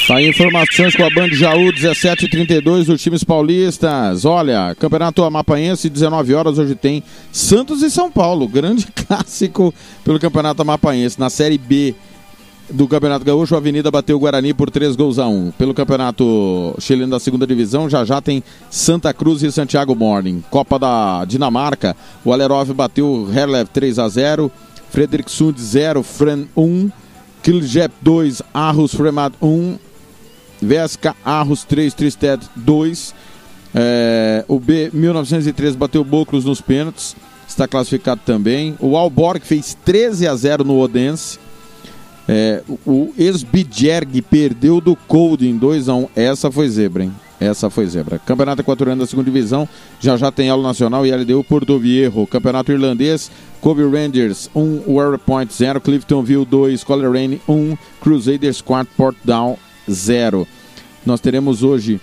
[0.07, 4.25] Tá aí informações com a Band Jaú 1732 dos times paulistas.
[4.25, 8.49] Olha, Campeonato Amapaense, 19 horas, hoje tem Santos e São Paulo.
[8.49, 11.21] Grande clássico pelo Campeonato Amapaense.
[11.21, 11.95] Na Série B
[12.71, 15.53] do Campeonato Gaúcho, a Avenida bateu o Guarani por 3 gols a 1.
[15.53, 20.43] Pelo Campeonato Chileno da Segunda Divisão, já já tem Santa Cruz e Santiago Morning.
[20.51, 24.51] Copa da Dinamarca, o Alerov bateu o Herlev 3 a 0.
[24.91, 26.91] Frederic Sund 0, Fren 1.
[27.43, 29.77] Kiljep 2, Arros Fremad 1.
[30.63, 33.15] Vesca Arros 3, Tristed 2.
[33.75, 38.77] É, o B 1903 bateu Boclos nos pênaltis, está classificado também.
[38.79, 41.39] O Alborg fez 13 a 0 no Odense.
[42.29, 46.09] É, o Esbjerg perdeu do Cold em 2x1.
[46.17, 47.13] Essa foi zebra, hein?
[47.41, 48.19] Essa foi zebra.
[48.19, 49.69] Campeonato Equatoriano da segunda divisão,
[50.01, 52.27] já já tem aula nacional e LDU Porto Viejo.
[52.27, 58.61] Campeonato Irlandês, Kobe Rangers 1, um, Warrior Point 0, Cliftonville 2, Coleraine 1, um, Crusaders
[58.61, 59.57] 4, Port Down
[59.91, 60.47] 0.
[61.05, 62.01] Nós teremos hoje,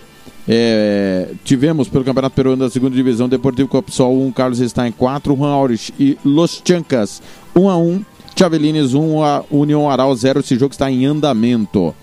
[0.48, 5.36] é, tivemos pelo Campeonato Peruano da segunda divisão, Deportivo Copsol 1, um, Carlos Stein 4,
[5.36, 7.22] Juan Aurich e Los Chancas
[7.56, 8.06] 1 a 1
[8.36, 10.40] Chavelines 1, a União Aral 0.
[10.40, 11.94] Esse jogo está em andamento.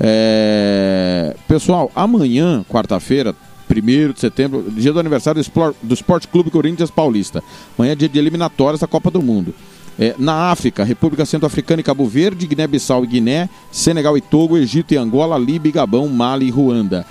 [0.00, 1.36] É...
[1.46, 3.34] Pessoal, amanhã, quarta-feira,
[3.70, 5.42] 1 de setembro, dia do aniversário
[5.82, 7.42] do Esporte Clube Corinthians Paulista.
[7.78, 9.54] Amanhã é dia de eliminatórias da Copa do Mundo.
[9.96, 14.92] É, na África, República Centro-Africana e Cabo Verde, Guiné-Bissau e Guiné, Senegal e Togo, Egito
[14.92, 17.06] e Angola, Líbia e Gabão, Mali e Ruanda.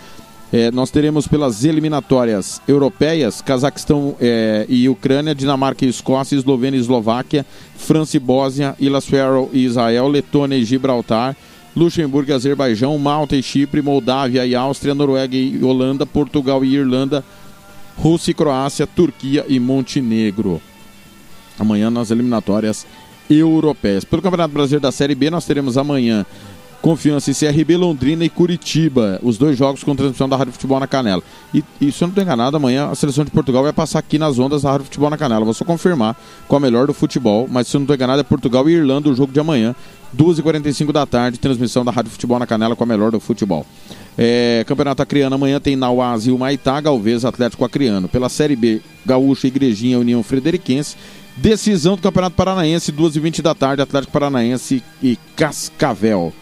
[0.56, 6.80] É, nós teremos pelas eliminatórias europeias, Cazaquistão é, e Ucrânia, Dinamarca e Escócia, Eslovênia e
[6.80, 7.44] Eslováquia,
[7.76, 11.36] França e Bósnia, Ilhas Faroe e Israel, Letônia e Gibraltar,
[11.76, 17.26] Luxemburgo e Azerbaijão, Malta e Chipre, Moldávia e Áustria, Noruega e Holanda, Portugal e Irlanda,
[17.98, 20.62] Rússia e Croácia, Turquia e Montenegro.
[21.58, 22.86] Amanhã nas eliminatórias
[23.28, 24.04] europeias.
[24.04, 26.24] Pelo Campeonato Brasileiro da Série B, nós teremos amanhã
[26.84, 29.18] Confiança em CRB, Londrina e Curitiba.
[29.24, 31.24] Os dois jogos com transmissão da Rádio Futebol na Canela.
[31.54, 34.20] E, e se eu não estou enganado, amanhã a seleção de Portugal vai passar aqui
[34.20, 35.46] nas ondas da Rádio Futebol na Canela.
[35.46, 36.14] Vou só confirmar
[36.46, 37.48] com a melhor do futebol.
[37.50, 39.74] Mas se eu não estou enganado, é Portugal e Irlanda o jogo de amanhã.
[40.14, 43.66] 2h45 da tarde, transmissão da Rádio Futebol na Canela com a melhor do futebol.
[44.18, 48.10] É, Campeonato Acreano amanhã tem Nauaz e o Maitá, Galvez, Atlético Acreano.
[48.10, 50.98] Pela Série B, Gaúcho, Igrejinha, União Frederiquense.
[51.38, 56.34] Decisão do Campeonato Paranaense, 2h20 da tarde, Atlético Paranaense e Cascavel.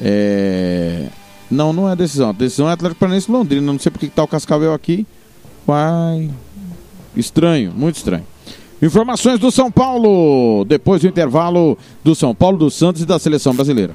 [0.00, 1.06] É...
[1.50, 2.30] Não, não é decisão.
[2.30, 3.72] A decisão é Atlético Paranaense Londrina.
[3.72, 5.06] Não sei porque que tá o Cascavel aqui.
[5.66, 6.30] Vai.
[7.16, 8.24] Estranho, muito estranho.
[8.80, 10.64] Informações do São Paulo.
[10.64, 13.94] Depois do intervalo do São Paulo, do Santos e da seleção brasileira.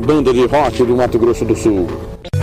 [0.00, 1.86] banda de rock do Mato Grosso do Sul.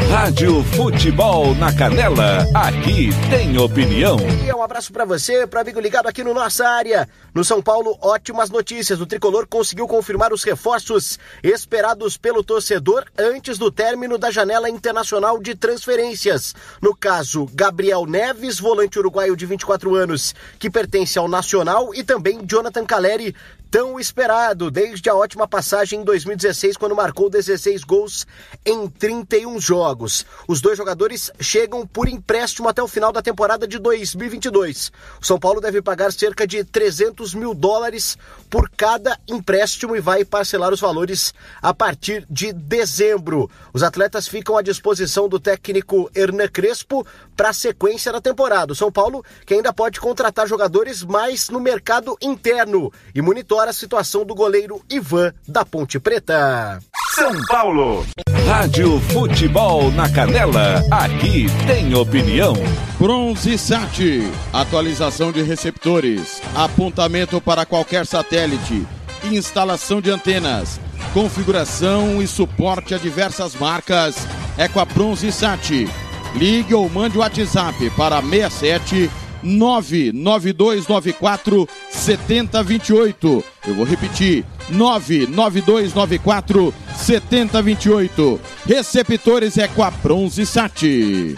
[0.10, 4.18] Rádio Futebol na Canela, aqui tem opinião.
[4.46, 7.08] E um abraço para você, para amigo ligado aqui no nossa área.
[7.34, 9.02] No São Paulo, ótimas notícias.
[9.02, 15.38] O tricolor conseguiu confirmar os reforços esperados pelo torcedor antes do término da janela internacional
[15.38, 16.56] de transferências.
[16.82, 22.40] No caso, Gabriel Neves, volante uruguaio de 24 anos, que pertence ao Nacional, e também
[22.46, 23.36] Jonathan Caleri,
[23.76, 28.26] tão esperado desde a ótima passagem em 2016, quando marcou 16 gols
[28.66, 30.26] em 31 jogos.
[30.48, 34.94] Os dois jogadores chegam por empréstimo até o final da temporada de 2022.
[35.22, 38.18] O São Paulo deve pagar cerca de 300 mil dólares
[38.50, 43.52] por cada empréstimo e vai parcelar os valores a partir de dezembro.
[43.74, 47.06] Os atletas ficam à disposição do técnico Hernan Crespo
[47.36, 48.72] para a sequência da temporada.
[48.72, 53.74] O São Paulo que ainda pode contratar jogadores mais no mercado interno e monitora a
[53.74, 56.80] situação do goleiro Ivan da Ponte Preta.
[57.16, 58.06] São Paulo.
[58.46, 62.54] Rádio Futebol na Canela, aqui tem opinião.
[63.00, 68.86] Bronze Sat, atualização de receptores, apontamento para qualquer satélite,
[69.24, 70.80] instalação de antenas,
[71.14, 74.16] configuração e suporte a diversas marcas.
[74.58, 75.90] É com a Bronze Sat.
[76.36, 79.10] Ligue ou mande o WhatsApp para 67
[79.44, 83.44] 99294 7028.
[83.68, 88.40] Eu vou repetir: 99294 7028.
[88.66, 91.36] Receptores é com a Bronze Sat.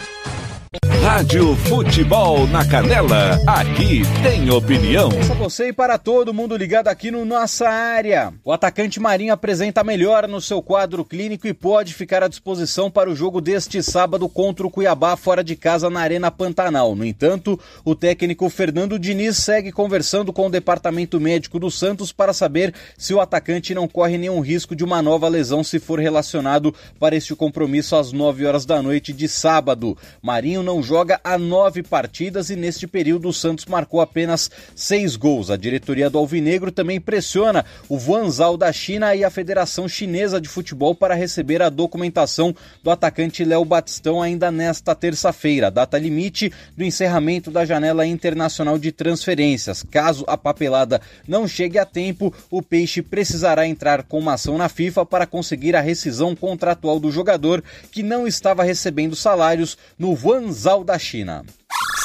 [1.08, 5.08] Rádio Futebol na Canela, aqui tem opinião.
[5.08, 8.32] Para você e para todo mundo ligado aqui no nossa área.
[8.44, 13.10] O atacante Marinho apresenta melhora no seu quadro clínico e pode ficar à disposição para
[13.10, 16.94] o jogo deste sábado contra o Cuiabá fora de casa na Arena Pantanal.
[16.94, 22.32] No entanto, o técnico Fernando Diniz segue conversando com o departamento médico do Santos para
[22.32, 26.74] saber se o atacante não corre nenhum risco de uma nova lesão se for relacionado
[27.00, 29.96] para este compromisso às 9 horas da noite de sábado.
[30.22, 35.50] Marinho não joga há nove partidas e neste período o Santos marcou apenas seis gols.
[35.50, 40.46] A diretoria do Alvinegro também pressiona o Guangzhou da China e a Federação Chinesa de
[40.46, 46.84] Futebol para receber a documentação do atacante Léo Batistão ainda nesta terça-feira, data limite do
[46.84, 49.82] encerramento da janela internacional de transferências.
[49.82, 54.68] Caso a papelada não chegue a tempo, o Peixe precisará entrar com uma ação na
[54.68, 60.47] FIFA para conseguir a rescisão contratual do jogador que não estava recebendo salários no Guangzhou
[60.84, 61.44] da China.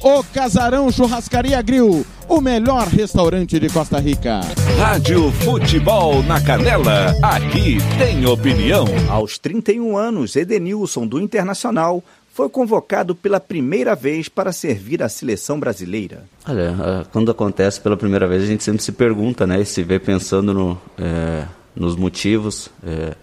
[0.00, 4.40] O Casarão Churrascaria Grill, o melhor restaurante de Costa Rica.
[4.78, 8.84] Rádio Futebol na Canela, aqui tem opinião.
[9.10, 12.00] Aos 31 anos, Edenilson do Internacional
[12.32, 16.22] foi convocado pela primeira vez para servir a seleção brasileira.
[16.48, 19.60] Olha, ah, quando acontece pela primeira vez, a gente sempre se pergunta, né?
[19.60, 21.44] E se vê pensando no, é,
[21.74, 22.70] nos motivos.
[22.86, 23.16] É,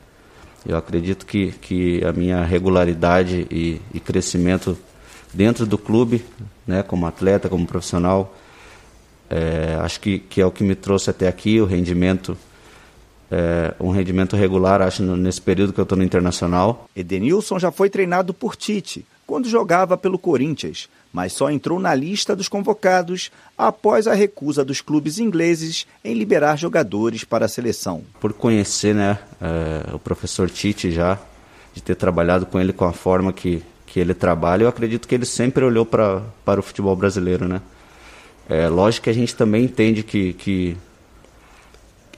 [0.67, 4.77] eu acredito que, que a minha regularidade e, e crescimento
[5.35, 6.25] dentro do clube,
[6.65, 8.33] né, como atleta, como profissional.
[9.29, 12.37] É, acho que, que é o que me trouxe até aqui, o rendimento,
[13.29, 16.87] é, um rendimento regular, acho, nesse período que eu estou no Internacional.
[16.95, 22.35] Edenilson já foi treinado por Tite, quando jogava pelo Corinthians, mas só entrou na lista
[22.35, 28.03] dos convocados após a recusa dos clubes ingleses em liberar jogadores para a seleção.
[28.21, 31.19] Por conhecer né, é, o professor Tite já,
[31.73, 33.63] de ter trabalhado com ele com a forma que,
[33.95, 37.61] que ele trabalha, eu acredito que ele sempre olhou pra, para o futebol brasileiro, né?
[38.49, 40.75] É, lógico que a gente também entende que, que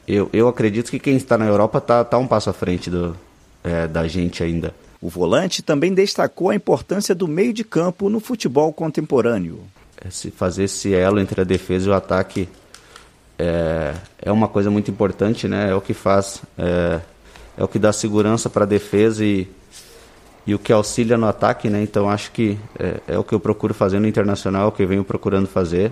[0.08, 3.16] eu, eu acredito que quem está na Europa está tá um passo à frente do,
[3.64, 4.74] é, da gente ainda.
[5.00, 9.60] O volante também destacou a importância do meio de campo no futebol contemporâneo.
[10.04, 12.50] Esse, fazer esse elo entre a defesa e o ataque
[13.38, 15.70] é, é uma coisa muito importante, né?
[15.70, 17.00] É o que faz, é,
[17.56, 19.48] é o que dá segurança para a defesa e,
[20.48, 21.84] e o que auxilia no ataque, né?
[21.84, 24.86] Então acho que é, é, o que eu procuro fazer no internacional, é o que
[24.86, 25.92] venho procurando fazer,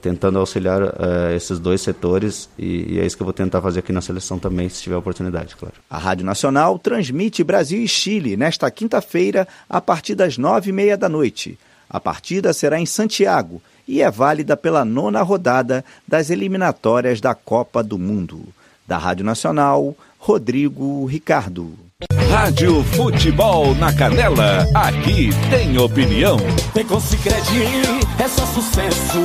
[0.00, 3.80] tentando auxiliar é, esses dois setores e, e, é isso que eu vou tentar fazer
[3.80, 5.74] aqui na seleção também, se tiver oportunidade, claro.
[5.90, 10.96] A Rádio Nacional transmite Brasil e Chile nesta quinta-feira a partir das nove e meia
[10.96, 11.58] da noite.
[11.88, 17.82] A partida será em Santiago e é válida pela nona rodada das eliminatórias da Copa
[17.82, 18.44] do Mundo.
[18.86, 21.89] Da Rádio Nacional, Rodrigo Ricardo.
[22.30, 26.38] Rádio Futebol na Canela, aqui tem opinião.
[26.72, 29.18] Tem com é só sucesso.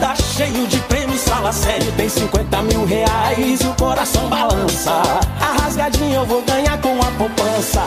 [0.00, 5.02] Tá cheio de prêmios, fala sério, tem 50 mil reais e o coração balança.
[5.40, 7.82] A rasgadinha eu vou ganhar com a poupança.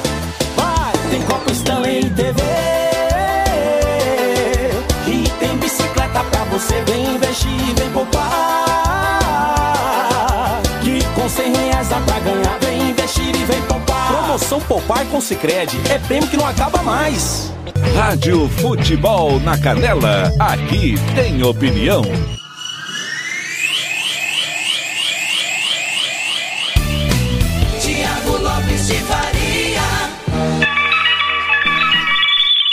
[0.56, 2.42] Vai, tem Copa Stanley TV.
[5.08, 8.65] E tem bicicleta pra você, vem investir, vem poupar.
[11.26, 14.10] Com 100 reais dá pra ganhar, vem investir e vem poupar.
[14.10, 17.52] Promoção Poupar com Cicred é prêmio que não acaba mais.
[17.96, 22.04] Rádio Futebol na Canela, aqui tem opinião.
[27.82, 29.82] Tiago Lopes de Faria.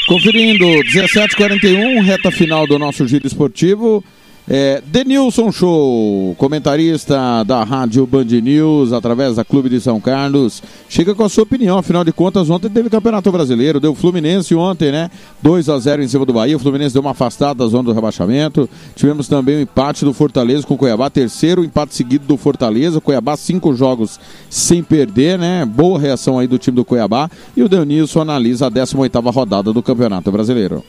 [0.06, 4.04] Conferindo, 17h41, reta final do nosso giro esportivo.
[4.48, 11.14] É, Denilson Show, comentarista da Rádio Band News, através da Clube de São Carlos, chega
[11.14, 11.78] com a sua opinião.
[11.78, 15.10] Afinal de contas, ontem teve Campeonato Brasileiro, deu Fluminense ontem, né?
[15.40, 16.56] 2 a 0 em cima do Bahia.
[16.56, 18.68] O Fluminense deu uma afastada da zona do rebaixamento.
[18.96, 23.00] Tivemos também o empate do Fortaleza com o Cuiabá, terceiro empate seguido do Fortaleza.
[23.00, 24.18] Cuiabá, cinco jogos
[24.50, 25.64] sem perder, né?
[25.64, 27.30] Boa reação aí do time do Cuiabá.
[27.56, 30.82] E o Denilson analisa a 18 rodada do Campeonato Brasileiro.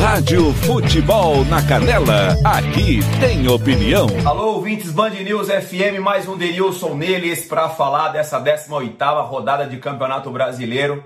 [0.00, 4.06] Rádio Futebol na Canela, aqui tem opinião.
[4.24, 9.76] Alô, ouvintes Band News FM, mais um Denilson neles para falar dessa 18ª rodada de
[9.76, 11.04] Campeonato Brasileiro.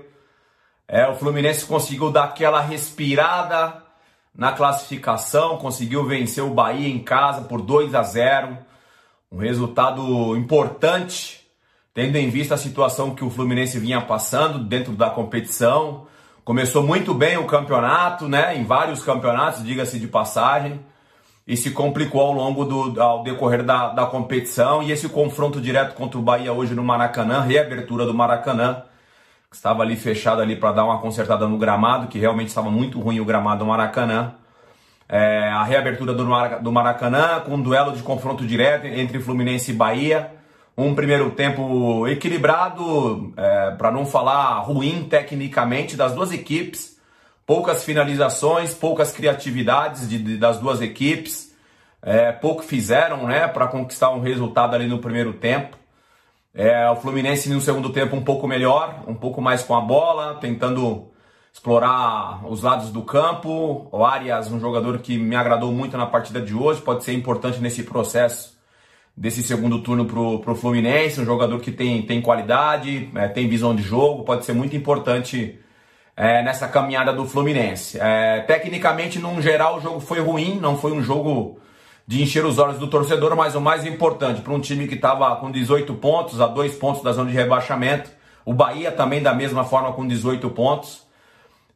[0.87, 3.83] É, o Fluminense conseguiu dar aquela respirada
[4.33, 8.57] na classificação, conseguiu vencer o Bahia em casa por 2 a 0.
[9.29, 11.45] Um resultado importante,
[11.93, 16.07] tendo em vista a situação que o Fluminense vinha passando dentro da competição.
[16.43, 18.57] Começou muito bem o campeonato, né?
[18.57, 20.81] Em vários campeonatos, diga-se de passagem,
[21.47, 24.83] e se complicou ao longo do ao decorrer da, da competição.
[24.83, 28.83] E esse confronto direto contra o Bahia hoje no Maracanã, reabertura do Maracanã,
[29.49, 32.99] que estava ali fechado ali para dar uma consertada no gramado, que realmente estava muito
[32.99, 34.33] ruim o gramado do Maracanã.
[35.07, 39.71] É, a reabertura do, Marac- do Maracanã com um duelo de confronto direto entre Fluminense
[39.71, 40.42] e Bahia.
[40.75, 43.31] Um primeiro tempo equilibrado,
[43.77, 46.97] para não falar ruim tecnicamente, das duas equipes.
[47.45, 51.53] Poucas finalizações, poucas criatividades de- de- das duas equipes.
[52.01, 55.77] É, pouco fizeram né, para conquistar um resultado ali no primeiro tempo.
[56.55, 60.35] É, o Fluminense no segundo tempo um pouco melhor, um pouco mais com a bola,
[60.35, 61.07] tentando
[61.53, 63.87] explorar os lados do campo.
[63.91, 67.59] O Arias, um jogador que me agradou muito na partida de hoje, pode ser importante
[67.59, 68.52] nesse processo
[69.15, 73.75] desse segundo turno pro, pro Fluminense, um jogador que tem, tem qualidade, é, tem visão
[73.75, 75.59] de jogo, pode ser muito importante
[76.17, 77.97] é, nessa caminhada do Fluminense.
[77.99, 81.59] É, tecnicamente, num geral, o jogo foi ruim, não foi um jogo
[82.05, 85.35] de encher os olhos do torcedor, mas o mais importante, para um time que estava
[85.37, 88.11] com 18 pontos, a dois pontos da zona de rebaixamento,
[88.45, 91.07] o Bahia também da mesma forma com 18 pontos,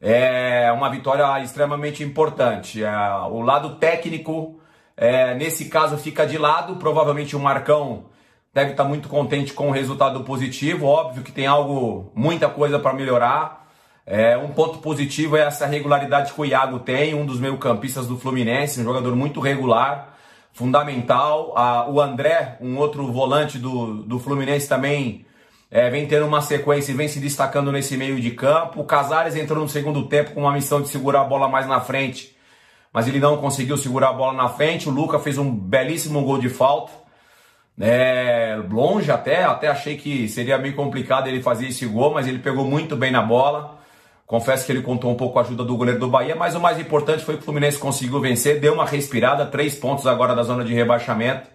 [0.00, 2.84] é uma vitória extremamente importante.
[2.84, 2.90] É,
[3.30, 4.60] o lado técnico,
[5.00, 6.74] é, nesse caso, fica de lado.
[6.76, 8.06] Provavelmente o Marcão
[8.52, 10.86] deve estar muito contente com o resultado positivo.
[10.86, 13.68] Óbvio que tem algo, muita coisa para melhorar.
[14.04, 18.18] É, um ponto positivo é essa regularidade que o Iago tem, um dos meio-campistas do
[18.18, 20.16] Fluminense, um jogador muito regular,
[20.52, 21.52] fundamental.
[21.56, 25.26] Ah, o André, um outro volante do, do Fluminense também
[25.70, 28.80] é, vem tendo uma sequência e vem se destacando nesse meio de campo.
[28.80, 31.78] O Casares entrou no segundo tempo com uma missão de segurar a bola mais na
[31.78, 32.34] frente,
[32.92, 34.88] mas ele não conseguiu segurar a bola na frente.
[34.88, 36.92] O Luca fez um belíssimo gol de falta.
[37.80, 42.38] É, longe até, até achei que seria meio complicado ele fazer esse gol, mas ele
[42.38, 43.78] pegou muito bem na bola.
[44.26, 46.60] Confesso que ele contou um pouco com a ajuda do goleiro do Bahia, mas o
[46.60, 50.42] mais importante foi que o Fluminense conseguiu vencer, deu uma respirada, três pontos agora da
[50.42, 51.48] zona de rebaixamento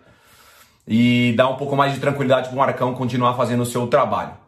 [0.87, 4.42] e dá um pouco mais de tranquilidade para o Marcão continuar fazendo o seu trabalho.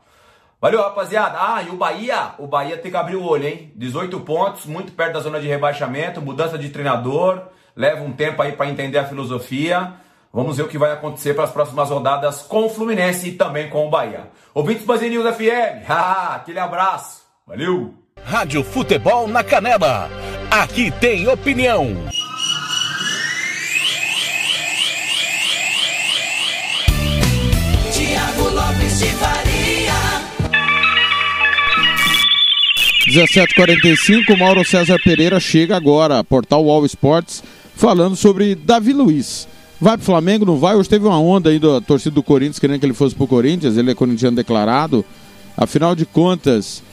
[0.66, 1.38] Valeu, rapaziada.
[1.40, 3.72] Ah, e o Bahia, o Bahia tem que abrir o olho, hein?
[3.76, 7.40] 18 pontos, muito perto da zona de rebaixamento, mudança de treinador,
[7.76, 9.94] leva um tempo aí para entender a filosofia.
[10.34, 13.70] Vamos ver o que vai acontecer para as próximas rodadas com o Fluminense e também
[13.70, 14.32] com o Bahia.
[14.56, 15.86] Ouvintes Band News FM,
[16.34, 17.94] aquele abraço, valeu!
[18.24, 20.10] Rádio Futebol na Canela.
[20.50, 21.96] Aqui tem opinião.
[33.16, 37.42] 17h45, Mauro César Pereira chega agora, portal All Sports,
[37.74, 39.48] falando sobre Davi Luiz.
[39.80, 40.76] Vai pro Flamengo, não vai?
[40.76, 43.78] Hoje teve uma onda aí da torcida do Corinthians querendo que ele fosse pro Corinthians,
[43.78, 45.06] ele é corintiano declarado.
[45.56, 46.84] Afinal de contas,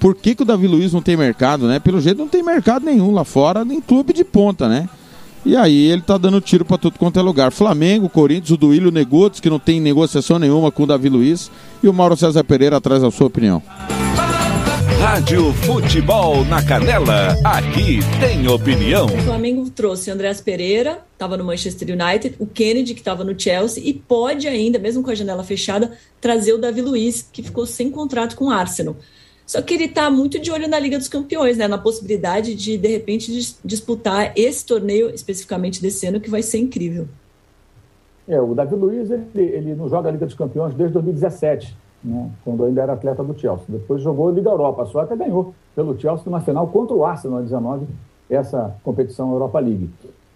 [0.00, 1.78] por que, que o Davi Luiz não tem mercado, né?
[1.78, 4.88] Pelo jeito não tem mercado nenhum lá fora, nem clube de ponta, né?
[5.46, 7.52] E aí ele tá dando tiro para tudo quanto é lugar.
[7.52, 11.88] Flamengo, Corinthians, o Duílio Negotes, que não tem negociação nenhuma com o Davi Luiz, e
[11.88, 13.62] o Mauro César Pereira atrás da sua opinião.
[15.00, 17.36] Rádio Futebol na Canela.
[17.44, 19.06] Aqui tem opinião.
[19.06, 23.80] O Flamengo trouxe Andrés Pereira, estava no Manchester United, o Kennedy, que estava no Chelsea,
[23.86, 27.92] e pode ainda, mesmo com a janela fechada, trazer o Davi Luiz, que ficou sem
[27.92, 28.96] contrato com o Arsenal.
[29.46, 31.68] Só que ele está muito de olho na Liga dos Campeões, né?
[31.68, 36.58] Na possibilidade de, de repente, dis disputar esse torneio, especificamente desse ano, que vai ser
[36.58, 37.08] incrível.
[38.26, 42.30] É, o Davi Luiz, ele, ele não joga a Liga dos Campeões desde 2017, né?
[42.44, 43.66] quando ainda era atleta do Chelsea.
[43.68, 47.86] Depois jogou Liga Europa, só até ganhou pelo Chelsea na final contra o Arsenal, 19,
[48.28, 49.90] essa competição Europa League.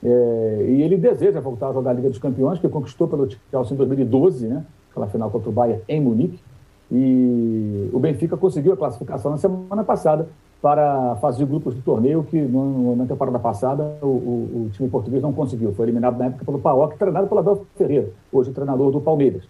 [0.05, 3.75] É, e ele deseja voltar a jogar a Liga dos Campeões, que conquistou pelo Chelsea
[3.75, 4.65] em 2012, né?
[4.91, 6.41] aquela final contra o Bayern em Munique.
[6.91, 10.29] E o Benfica conseguiu a classificação na semana passada
[10.61, 15.33] para fazer grupos do torneio que na temporada passada o, o, o, time português não
[15.33, 15.73] conseguiu.
[15.73, 19.43] Foi eliminado na época pelo PAOK, treinado pelo Abel Ferreira, hoje treinador do Palmeiras.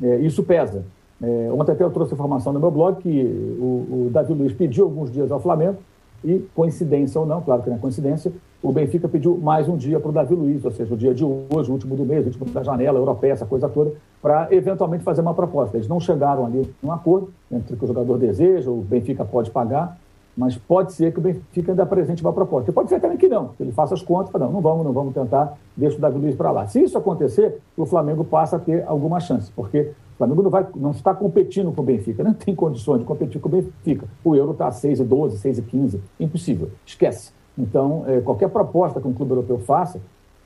[0.00, 0.84] É, isso pesa.
[1.24, 4.84] É, ontem até eu trouxe informação no meu blog que o, o Davi Luiz pediu
[4.84, 5.78] alguns dias ao Flamengo
[6.22, 10.00] e, coincidência ou não, claro que não é coincidência, o Benfica pediu mais um dia
[10.00, 12.28] para o Davi Luiz, ou seja, o dia de hoje, o último do mês, o
[12.28, 15.76] último da janela europeia, essa coisa toda, para eventualmente fazer uma proposta.
[15.76, 19.50] Eles não chegaram ali num acordo entre o que o jogador deseja, o Benfica pode
[19.50, 19.98] pagar,
[20.36, 22.70] mas pode ser que o Benfica ainda apresente uma proposta.
[22.70, 24.92] E pode ser também que não, que ele faça as contas não, não vamos, não
[24.92, 26.66] vamos tentar, deixa o Davi Luiz para lá.
[26.66, 30.66] Se isso acontecer, o Flamengo passa a ter alguma chance, porque o Flamengo não, vai,
[30.76, 34.06] não está competindo com o Benfica, não tem condições de competir com o Benfica.
[34.24, 37.32] O euro está a 6,12, 6,15, impossível, esquece.
[37.58, 40.00] Então, é, qualquer proposta que um clube europeu faça,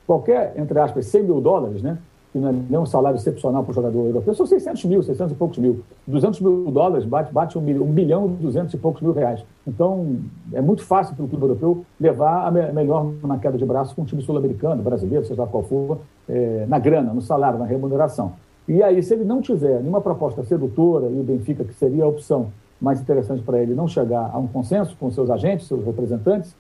[0.07, 1.99] qualquer, entre aspas, 100 mil dólares, né,
[2.33, 5.33] que não é nem um salário excepcional para o jogador europeu, são 600 mil, 600
[5.33, 5.81] e poucos mil.
[6.07, 9.45] 200 mil dólares bate, bate um, milhão, bilhão e 200 e poucos mil reais.
[9.67, 10.17] Então,
[10.53, 13.95] é muito fácil para o clube europeu levar a me melhor na queda de braço
[13.95, 15.99] com um time sul-americano, brasileiro, seja qual for,
[16.29, 18.33] é, na grana, no salário, na remuneração.
[18.69, 22.07] E aí, se ele não tiver nenhuma proposta sedutora e o Benfica, que seria a
[22.07, 26.55] opção mais interessante para ele, não chegar a um consenso com seus agentes, seus representantes,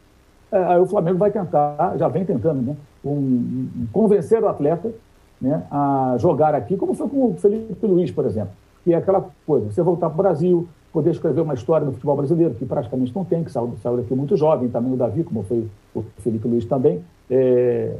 [0.50, 4.90] é, aí o Flamengo vai tentar, já vem tentando, né, um, um, convencer o atleta
[5.40, 8.50] né, a jogar aqui, como foi com o Felipe Luiz, por exemplo,
[8.82, 12.16] que é aquela coisa, você voltar para o Brasil, poder escrever uma história no futebol
[12.16, 15.42] brasileiro, que praticamente não tem, que saiu, saiu daqui muito jovem, também o Davi, como
[15.42, 17.04] foi o Felipe Luiz também.
[17.30, 17.94] É,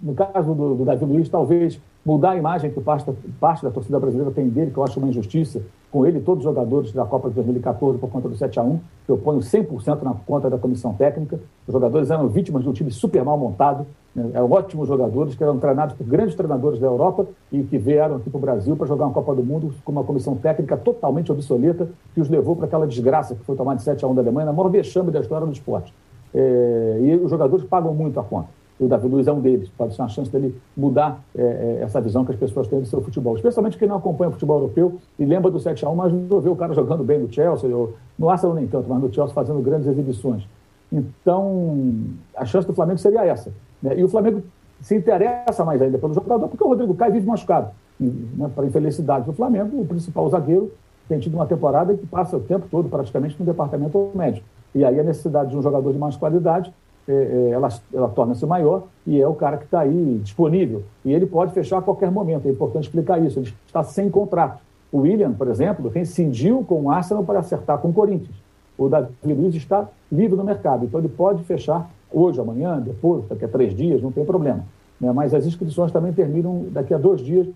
[0.00, 3.98] no caso do, do Davi Luiz, talvez mudar a imagem que parte parte da torcida
[3.98, 7.04] brasileira tem dele, que eu acho uma injustiça, com ele e todos os jogadores da
[7.04, 10.50] Copa de 2014 por conta do 7 a 1 que eu ponho 100% na conta
[10.50, 11.40] da comissão técnica.
[11.66, 14.30] Os jogadores eram vítimas de um time super mal montado, né?
[14.34, 18.28] eram ótimos jogadores que eram treinados por grandes treinadores da Europa e que vieram aqui
[18.28, 21.88] para o Brasil para jogar uma Copa do Mundo com uma comissão técnica totalmente obsoleta
[22.14, 24.46] que os levou para aquela desgraça que foi tomar de 7 a 1 da Alemanha,
[24.46, 25.94] na maior vexame da história do esporte.
[26.34, 29.68] É, e os jogadores pagam muito a conta o Davi Luiz é um deles.
[29.76, 32.86] Pode ser uma chance dele mudar é, é, essa visão que as pessoas têm do
[32.86, 33.34] seu futebol.
[33.34, 36.56] Especialmente quem não acompanha o futebol europeu e lembra do 7x1, mas não vê o
[36.56, 39.88] cara jogando bem no Chelsea, ou, no Arsenal nem tanto, mas no Chelsea fazendo grandes
[39.88, 40.46] exibições.
[40.92, 41.92] Então,
[42.36, 43.52] a chance do Flamengo seria essa.
[43.82, 43.98] Né?
[43.98, 44.42] E o Flamengo
[44.80, 47.70] se interessa mais ainda pelo jogador, porque o Rodrigo Caio vive machucado.
[47.98, 48.50] Né?
[48.54, 50.72] Para infelicidade do Flamengo, o principal zagueiro
[51.08, 54.46] tem tido uma temporada que passa o tempo todo praticamente no departamento médico.
[54.74, 56.72] E aí a necessidade de um jogador de mais qualidade
[57.08, 60.82] é, é, ela, ela torna-se maior e é o cara que está aí disponível.
[61.04, 63.38] E ele pode fechar a qualquer momento, é importante explicar isso.
[63.38, 64.60] Ele está sem contrato.
[64.92, 68.36] O William, por exemplo, rescindiu com o Arsenal para acertar com o Corinthians.
[68.76, 73.44] O Davi Luiz está livre no mercado, então ele pode fechar hoje, amanhã, depois, daqui
[73.44, 74.64] a três dias, não tem problema.
[75.00, 75.10] Né?
[75.12, 77.46] Mas as inscrições também terminam daqui a dois dias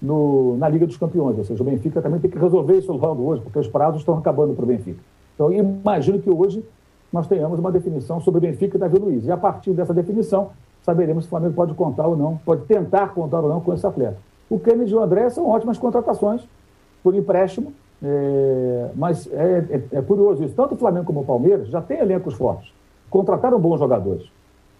[0.00, 3.22] no, na Liga dos Campeões, ou seja, o Benfica também tem que resolver isso logo
[3.24, 5.00] hoje, porque os prazos estão acabando para o Benfica.
[5.34, 6.64] Então, imagino que hoje
[7.12, 9.24] nós tenhamos uma definição sobre o Benfica e Davi Luiz.
[9.24, 10.50] E a partir dessa definição,
[10.82, 13.86] saberemos se o Flamengo pode contar ou não, pode tentar contar ou não com esse
[13.86, 14.16] atleta.
[14.48, 16.42] O Kennedy e o André são ótimas contratações
[17.02, 20.54] por empréstimo, é, mas é, é, é, curioso isso.
[20.54, 22.72] Tanto o Flamengo como o Palmeiras já têm elencos fortes,
[23.08, 24.30] contrataram bons jogadores.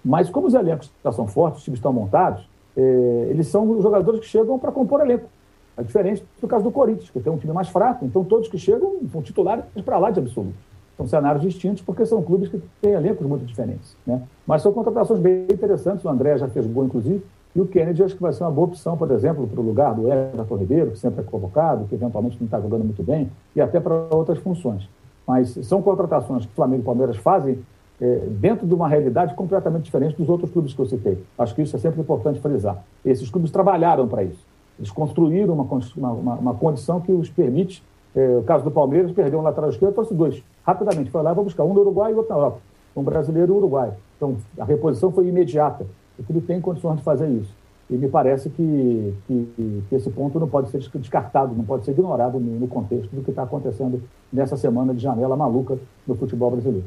[0.05, 4.21] Mas como os elencos já são fortes, os times estão montados, é, eles são jogadores
[4.21, 5.29] que chegam para compor elenco.
[5.77, 8.59] É diferente do caso do Corinthians, que tem um time mais fraco, então todos que
[8.59, 10.70] chegam são titulares para lá de absoluto.
[11.01, 13.97] São cenários distintos porque são clubes que têm elencos muito diferentes.
[14.07, 14.21] Né?
[14.47, 17.25] Mas são contratações bem interessantes, o André já fez gol, inclusive,
[17.57, 19.95] e o Kennedy acho que vai ser uma boa opção, por exemplo, para o lugar
[19.95, 23.63] do Everton Ribeiro, que sempre é convocado, que eventualmente não está jogando muito bem, e
[23.63, 24.87] até para outras funções.
[25.27, 27.59] Mas são contratações que Flamengo e Palmeiras fazem
[27.99, 31.19] é, dentro de uma realidade completamente diferente dos outros clubes que eu citei.
[31.39, 32.85] Acho que isso é sempre importante frisar.
[33.03, 34.47] Esses clubes trabalharam para isso.
[34.79, 35.65] Eles construíram uma,
[35.97, 37.83] uma, uma condição que os permite.
[38.15, 40.43] É, o caso do Palmeiras, perdeu um lateral esquerdo, trouxe dois.
[40.67, 42.59] Rapidamente, foi lá, vou buscar um no Uruguai e outro na Europa.
[42.95, 43.93] Um brasileiro e um uruguai.
[44.17, 45.87] Então, a reposição foi imediata.
[46.19, 47.55] O Felipe tem condições de fazer isso.
[47.89, 51.91] E me parece que, que, que, esse ponto não pode ser descartado, não pode ser
[51.91, 54.01] ignorado no, no contexto do que está acontecendo
[54.33, 56.87] nessa semana de janela maluca no futebol brasileiro.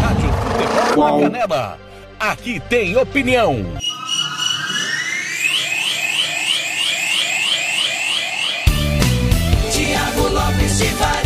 [0.00, 1.76] Rádio Futebol na
[2.18, 3.54] Aqui tem opinião.
[9.70, 11.23] Tiago Lopes de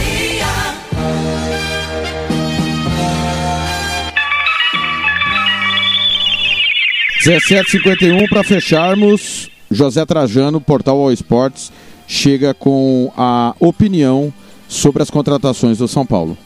[7.28, 9.50] 17h51 para fecharmos.
[9.70, 11.70] José Trajano, Portal All Sports,
[12.06, 14.32] chega com a opinião
[14.66, 16.38] sobre as contratações do São Paulo.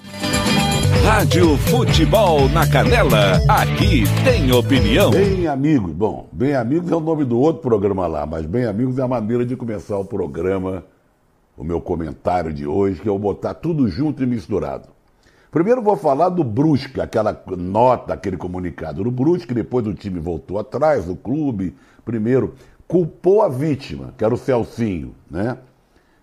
[1.04, 5.12] Rádio Futebol na Canela, aqui tem opinião.
[5.12, 8.98] Bem amigos, bom, bem amigos é o nome do outro programa lá, mas bem amigos
[8.98, 10.84] é a maneira de começar o programa,
[11.56, 14.88] o meu comentário de hoje, que é eu botar tudo junto e misturado.
[15.52, 20.58] Primeiro vou falar do Brusque, aquela nota, aquele comunicado do Brusque, depois o time voltou
[20.58, 21.76] atrás, o clube,
[22.06, 22.54] primeiro
[22.88, 25.58] culpou a vítima, que era o Celcinho, né?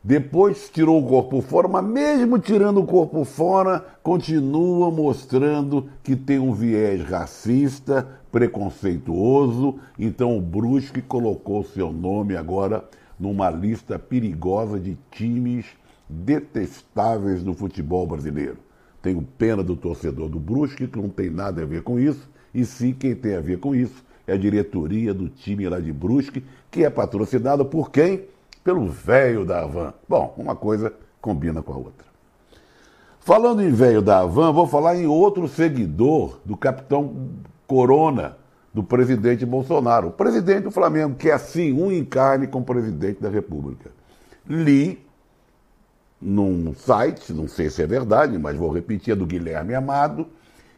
[0.03, 6.39] Depois tirou o corpo fora, mas mesmo tirando o corpo fora, continua mostrando que tem
[6.39, 9.75] um viés racista, preconceituoso.
[9.99, 12.83] Então o Brusque colocou seu nome agora
[13.19, 15.67] numa lista perigosa de times
[16.09, 18.68] detestáveis do futebol brasileiro.
[19.01, 22.65] Tenho pena do torcedor do Brusque, que não tem nada a ver com isso, e
[22.65, 26.43] sim quem tem a ver com isso é a diretoria do time lá de Brusque,
[26.69, 28.25] que é patrocinada por quem?
[28.63, 29.93] pelo velho da Havan.
[30.07, 32.07] Bom, uma coisa combina com a outra.
[33.19, 37.29] Falando em velho da Havan, vou falar em outro seguidor do capitão
[37.67, 38.37] Corona,
[38.71, 40.09] do presidente Bolsonaro.
[40.09, 43.91] O presidente do Flamengo, que é assim, um em carne com o presidente da República.
[44.47, 45.03] Li
[46.21, 50.27] num site, não sei se é verdade, mas vou repetir, é do Guilherme Amado,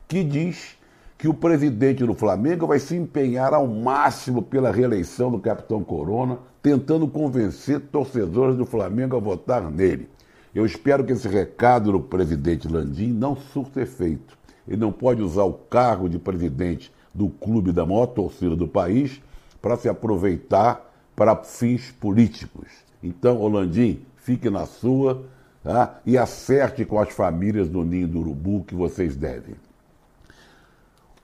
[0.08, 0.78] que diz
[1.18, 6.40] que o presidente do Flamengo vai se empenhar ao máximo pela reeleição do capitão Corona,
[6.62, 10.10] tentando convencer torcedores do Flamengo a votar nele.
[10.54, 14.38] Eu espero que esse recado do presidente Landim não surta efeito.
[14.68, 19.22] Ele não pode usar o cargo de presidente do clube da maior torcida do país
[19.62, 22.68] para se aproveitar para fins políticos.
[23.04, 25.24] Então, Landim, fique na sua
[25.64, 26.00] tá?
[26.06, 29.56] e acerte com as famílias do Ninho do Urubu que vocês devem.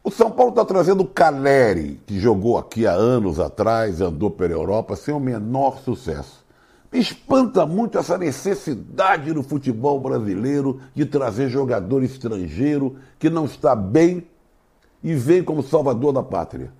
[0.04, 4.54] O São Paulo está trazendo o Caleri, que jogou aqui há anos atrás, andou pela
[4.54, 6.46] Europa sem o menor sucesso.
[6.90, 13.76] Me espanta muito essa necessidade no futebol brasileiro de trazer jogador estrangeiro que não está
[13.76, 14.26] bem
[15.04, 16.72] e vem como salvador da pátria.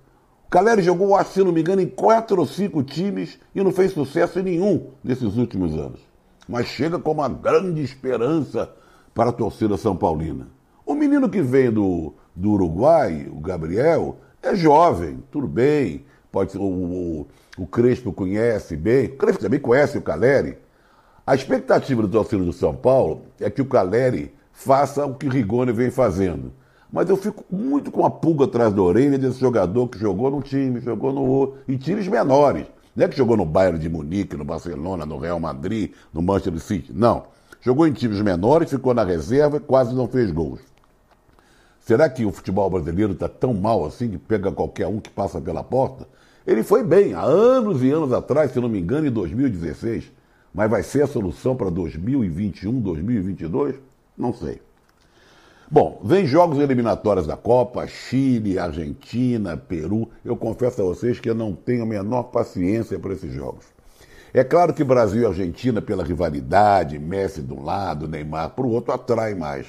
[0.46, 3.92] O Caleri jogou, se não me engano, em quatro ou cinco times e não fez
[3.92, 6.07] sucesso em nenhum nesses últimos anos.
[6.48, 8.70] Mas chega com uma grande esperança
[9.14, 10.48] para a torcida São Paulina.
[10.86, 16.06] O menino que vem do, do Uruguai, o Gabriel, é jovem, tudo bem.
[16.32, 17.26] Pode ser, o, o,
[17.58, 20.56] o Crespo conhece bem, o Crespo também conhece o Caleri.
[21.26, 25.30] A expectativa do torcedor do São Paulo é que o Caleri faça o que o
[25.30, 26.52] Rigoni vem fazendo.
[26.90, 30.40] Mas eu fico muito com a pulga atrás da orelha desse jogador que jogou no
[30.40, 32.66] time, jogou no outro, em times menores.
[32.98, 36.60] Não é que jogou no Bayern de Munique, no Barcelona, no Real Madrid, no Manchester
[36.60, 36.92] City.
[36.92, 37.26] Não.
[37.60, 40.58] Jogou em times menores, ficou na reserva e quase não fez gols.
[41.78, 45.40] Será que o futebol brasileiro está tão mal assim que pega qualquer um que passa
[45.40, 46.08] pela porta?
[46.44, 50.10] Ele foi bem há anos e anos atrás, se não me engano, em 2016.
[50.52, 53.76] Mas vai ser a solução para 2021, 2022?
[54.16, 54.60] Não sei.
[55.70, 60.08] Bom, vem jogos eliminatórios da Copa, Chile, Argentina, Peru.
[60.24, 63.66] Eu confesso a vocês que eu não tenho a menor paciência para esses jogos.
[64.32, 68.70] É claro que Brasil e Argentina, pela rivalidade, Messi de um lado, Neymar para o
[68.70, 69.66] outro, atrai mais.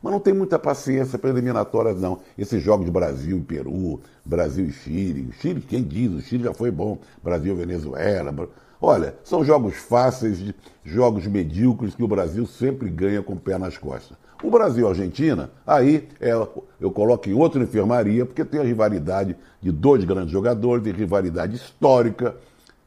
[0.00, 2.20] Mas não tem muita paciência para eliminatórias, não.
[2.38, 5.32] Esses jogos de Brasil e Peru, Brasil e Chile.
[5.40, 6.12] Chile, quem diz?
[6.12, 6.98] O Chile já foi bom.
[7.20, 8.32] Brasil e Venezuela.
[8.80, 13.76] Olha, são jogos fáceis, jogos medíocres que o Brasil sempre ganha com o pé nas
[13.76, 14.21] costas.
[14.42, 16.32] O Brasil e a Argentina, aí é,
[16.80, 21.54] eu coloco em outra enfermaria, porque tem a rivalidade de dois grandes jogadores, tem rivalidade
[21.54, 22.34] histórica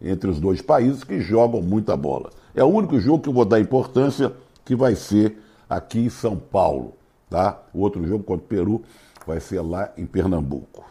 [0.02, 2.30] entre os dois países que jogam muita bola.
[2.54, 4.34] É o único jogo que eu vou dar importância,
[4.66, 5.38] que vai ser
[5.70, 6.94] aqui em São Paulo.
[7.30, 7.58] Tá?
[7.74, 8.82] O outro jogo contra o Peru
[9.26, 10.86] vai ser lá em Pernambuco.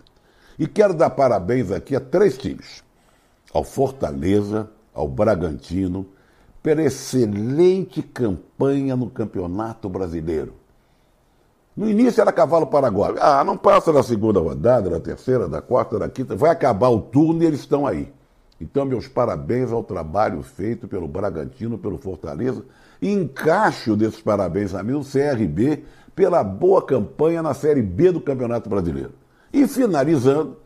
[0.58, 2.82] E quero dar parabéns aqui a três times:
[3.52, 6.06] ao Fortaleza, ao Bragantino,
[6.64, 10.54] pela excelente campanha no Campeonato Brasileiro.
[11.76, 13.16] No início era cavalo paraguaio.
[13.20, 16.34] Ah, não passa da segunda rodada, da terceira, da quarta, da quinta.
[16.34, 18.10] Vai acabar o turno e eles estão aí.
[18.58, 22.64] Então, meus parabéns ao trabalho feito pelo Bragantino, pelo Fortaleza.
[23.02, 25.84] E encaixo desses parabéns a mim o CRB
[26.16, 29.12] pela boa campanha na Série B do Campeonato Brasileiro.
[29.52, 30.56] E finalizando,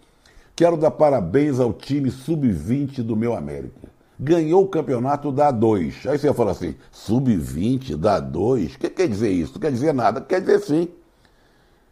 [0.55, 3.98] quero dar parabéns ao time sub-20 do meu América.
[4.19, 6.09] Ganhou o campeonato da A2.
[6.09, 8.75] Aí você fala assim, sub-20 da A2?
[8.75, 9.59] O que quer dizer isso?
[9.61, 10.21] Quer dizer nada.
[10.21, 10.89] Quer dizer sim.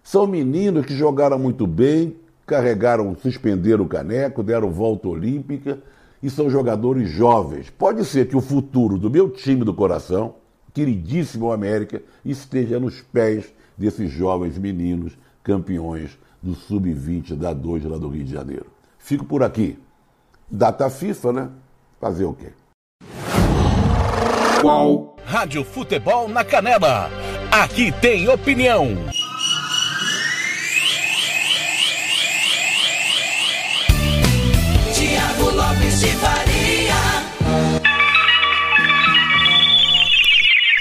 [0.03, 2.17] São meninos que jogaram muito bem,
[2.47, 5.81] carregaram, suspenderam o caneco, deram volta olímpica
[6.23, 7.71] e são jogadores jovens.
[7.71, 10.35] Pode ser que o futuro do meu time do coração,
[10.73, 18.09] queridíssimo América, esteja nos pés desses jovens meninos campeões do Sub-20 da 2 lá do
[18.09, 18.67] Rio de Janeiro.
[18.99, 19.79] Fico por aqui.
[20.51, 21.49] Data FIFA, né?
[22.01, 22.49] Fazer o quê?
[24.61, 25.17] Qual?
[25.25, 27.11] Rádio Futebol na Canela.
[27.51, 28.97] Aqui tem opinião.
[34.95, 36.57] Tiago Lopes de Faria.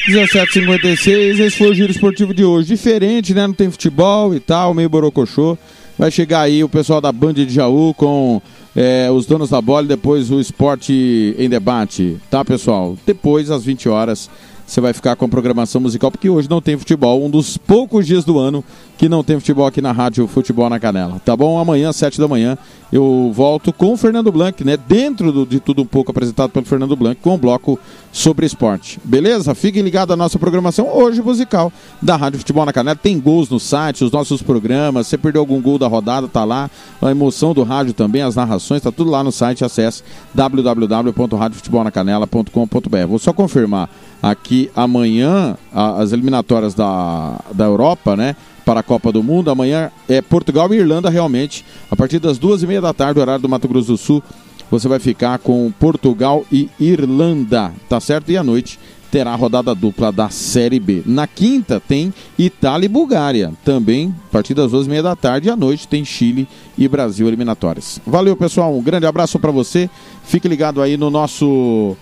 [0.08, 2.68] 17h56, esse foi o Giro Esportivo de hoje.
[2.68, 3.48] Diferente, né?
[3.48, 5.58] Não tem futebol e tal, meio borocochô.
[5.98, 8.42] Vai chegar aí o pessoal da Band de Jaú com
[8.76, 12.98] é, os donos da bola e depois o Esporte em Debate, tá, pessoal?
[13.06, 14.30] Depois, às 20 horas,
[14.68, 18.06] você vai ficar com a programação musical, porque hoje não tem futebol, um dos poucos
[18.06, 18.62] dias do ano
[18.98, 21.58] que não tem futebol aqui na Rádio Futebol na Canela, tá bom?
[21.58, 22.58] Amanhã, às 7 da manhã,
[22.92, 24.76] eu volto com o Fernando Blanc, né?
[24.76, 27.80] Dentro do- de tudo um pouco apresentado pelo Fernando Blanc, com o bloco
[28.16, 28.98] sobre esporte.
[29.04, 29.54] Beleza?
[29.54, 31.70] Fiquem ligados à nossa programação hoje musical
[32.02, 32.96] da Rádio Futebol na Canela.
[32.96, 35.06] Tem gols no site, os nossos programas.
[35.08, 36.70] Se perdeu algum gol da rodada, tá lá.
[37.02, 39.66] A emoção do rádio também, as narrações, tá tudo lá no site.
[39.66, 40.02] Acesse
[40.34, 43.06] www.radiofutebolnacanela.com.br.
[43.08, 43.90] Vou só confirmar
[44.24, 48.34] aqui amanhã a- as eliminatórias da, da Europa, né?
[48.64, 49.52] Para a Copa do Mundo.
[49.52, 51.66] Amanhã é Portugal e Irlanda, realmente.
[51.92, 54.24] A partir das duas e meia da tarde, horário do Mato Grosso do Sul,
[54.70, 58.32] você vai ficar com Portugal e Irlanda, tá certo?
[58.32, 58.80] E à noite
[59.16, 61.02] terá a rodada dupla da Série B.
[61.06, 65.48] Na quinta tem Itália e Bulgária, também a partir das duas e meia da tarde.
[65.48, 66.48] E à noite tem Chile
[66.78, 68.02] e Brasil eliminatórias.
[68.06, 68.76] Valeu, pessoal.
[68.76, 69.90] Um grande abraço para você.
[70.26, 71.96] Fique ligado aí no nosso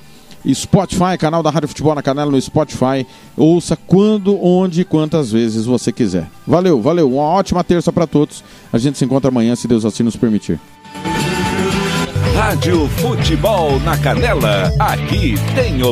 [0.51, 3.05] Spotify, canal da Rádio Futebol na Canela no Spotify.
[3.37, 6.27] Ouça quando, onde e quantas vezes você quiser.
[6.47, 7.11] Valeu, valeu.
[7.13, 8.43] Uma ótima terça para todos.
[8.71, 10.59] A gente se encontra amanhã, se Deus assim nos permitir.
[12.35, 14.73] Rádio Futebol na Canela.
[14.79, 15.91] Aqui tem opinião.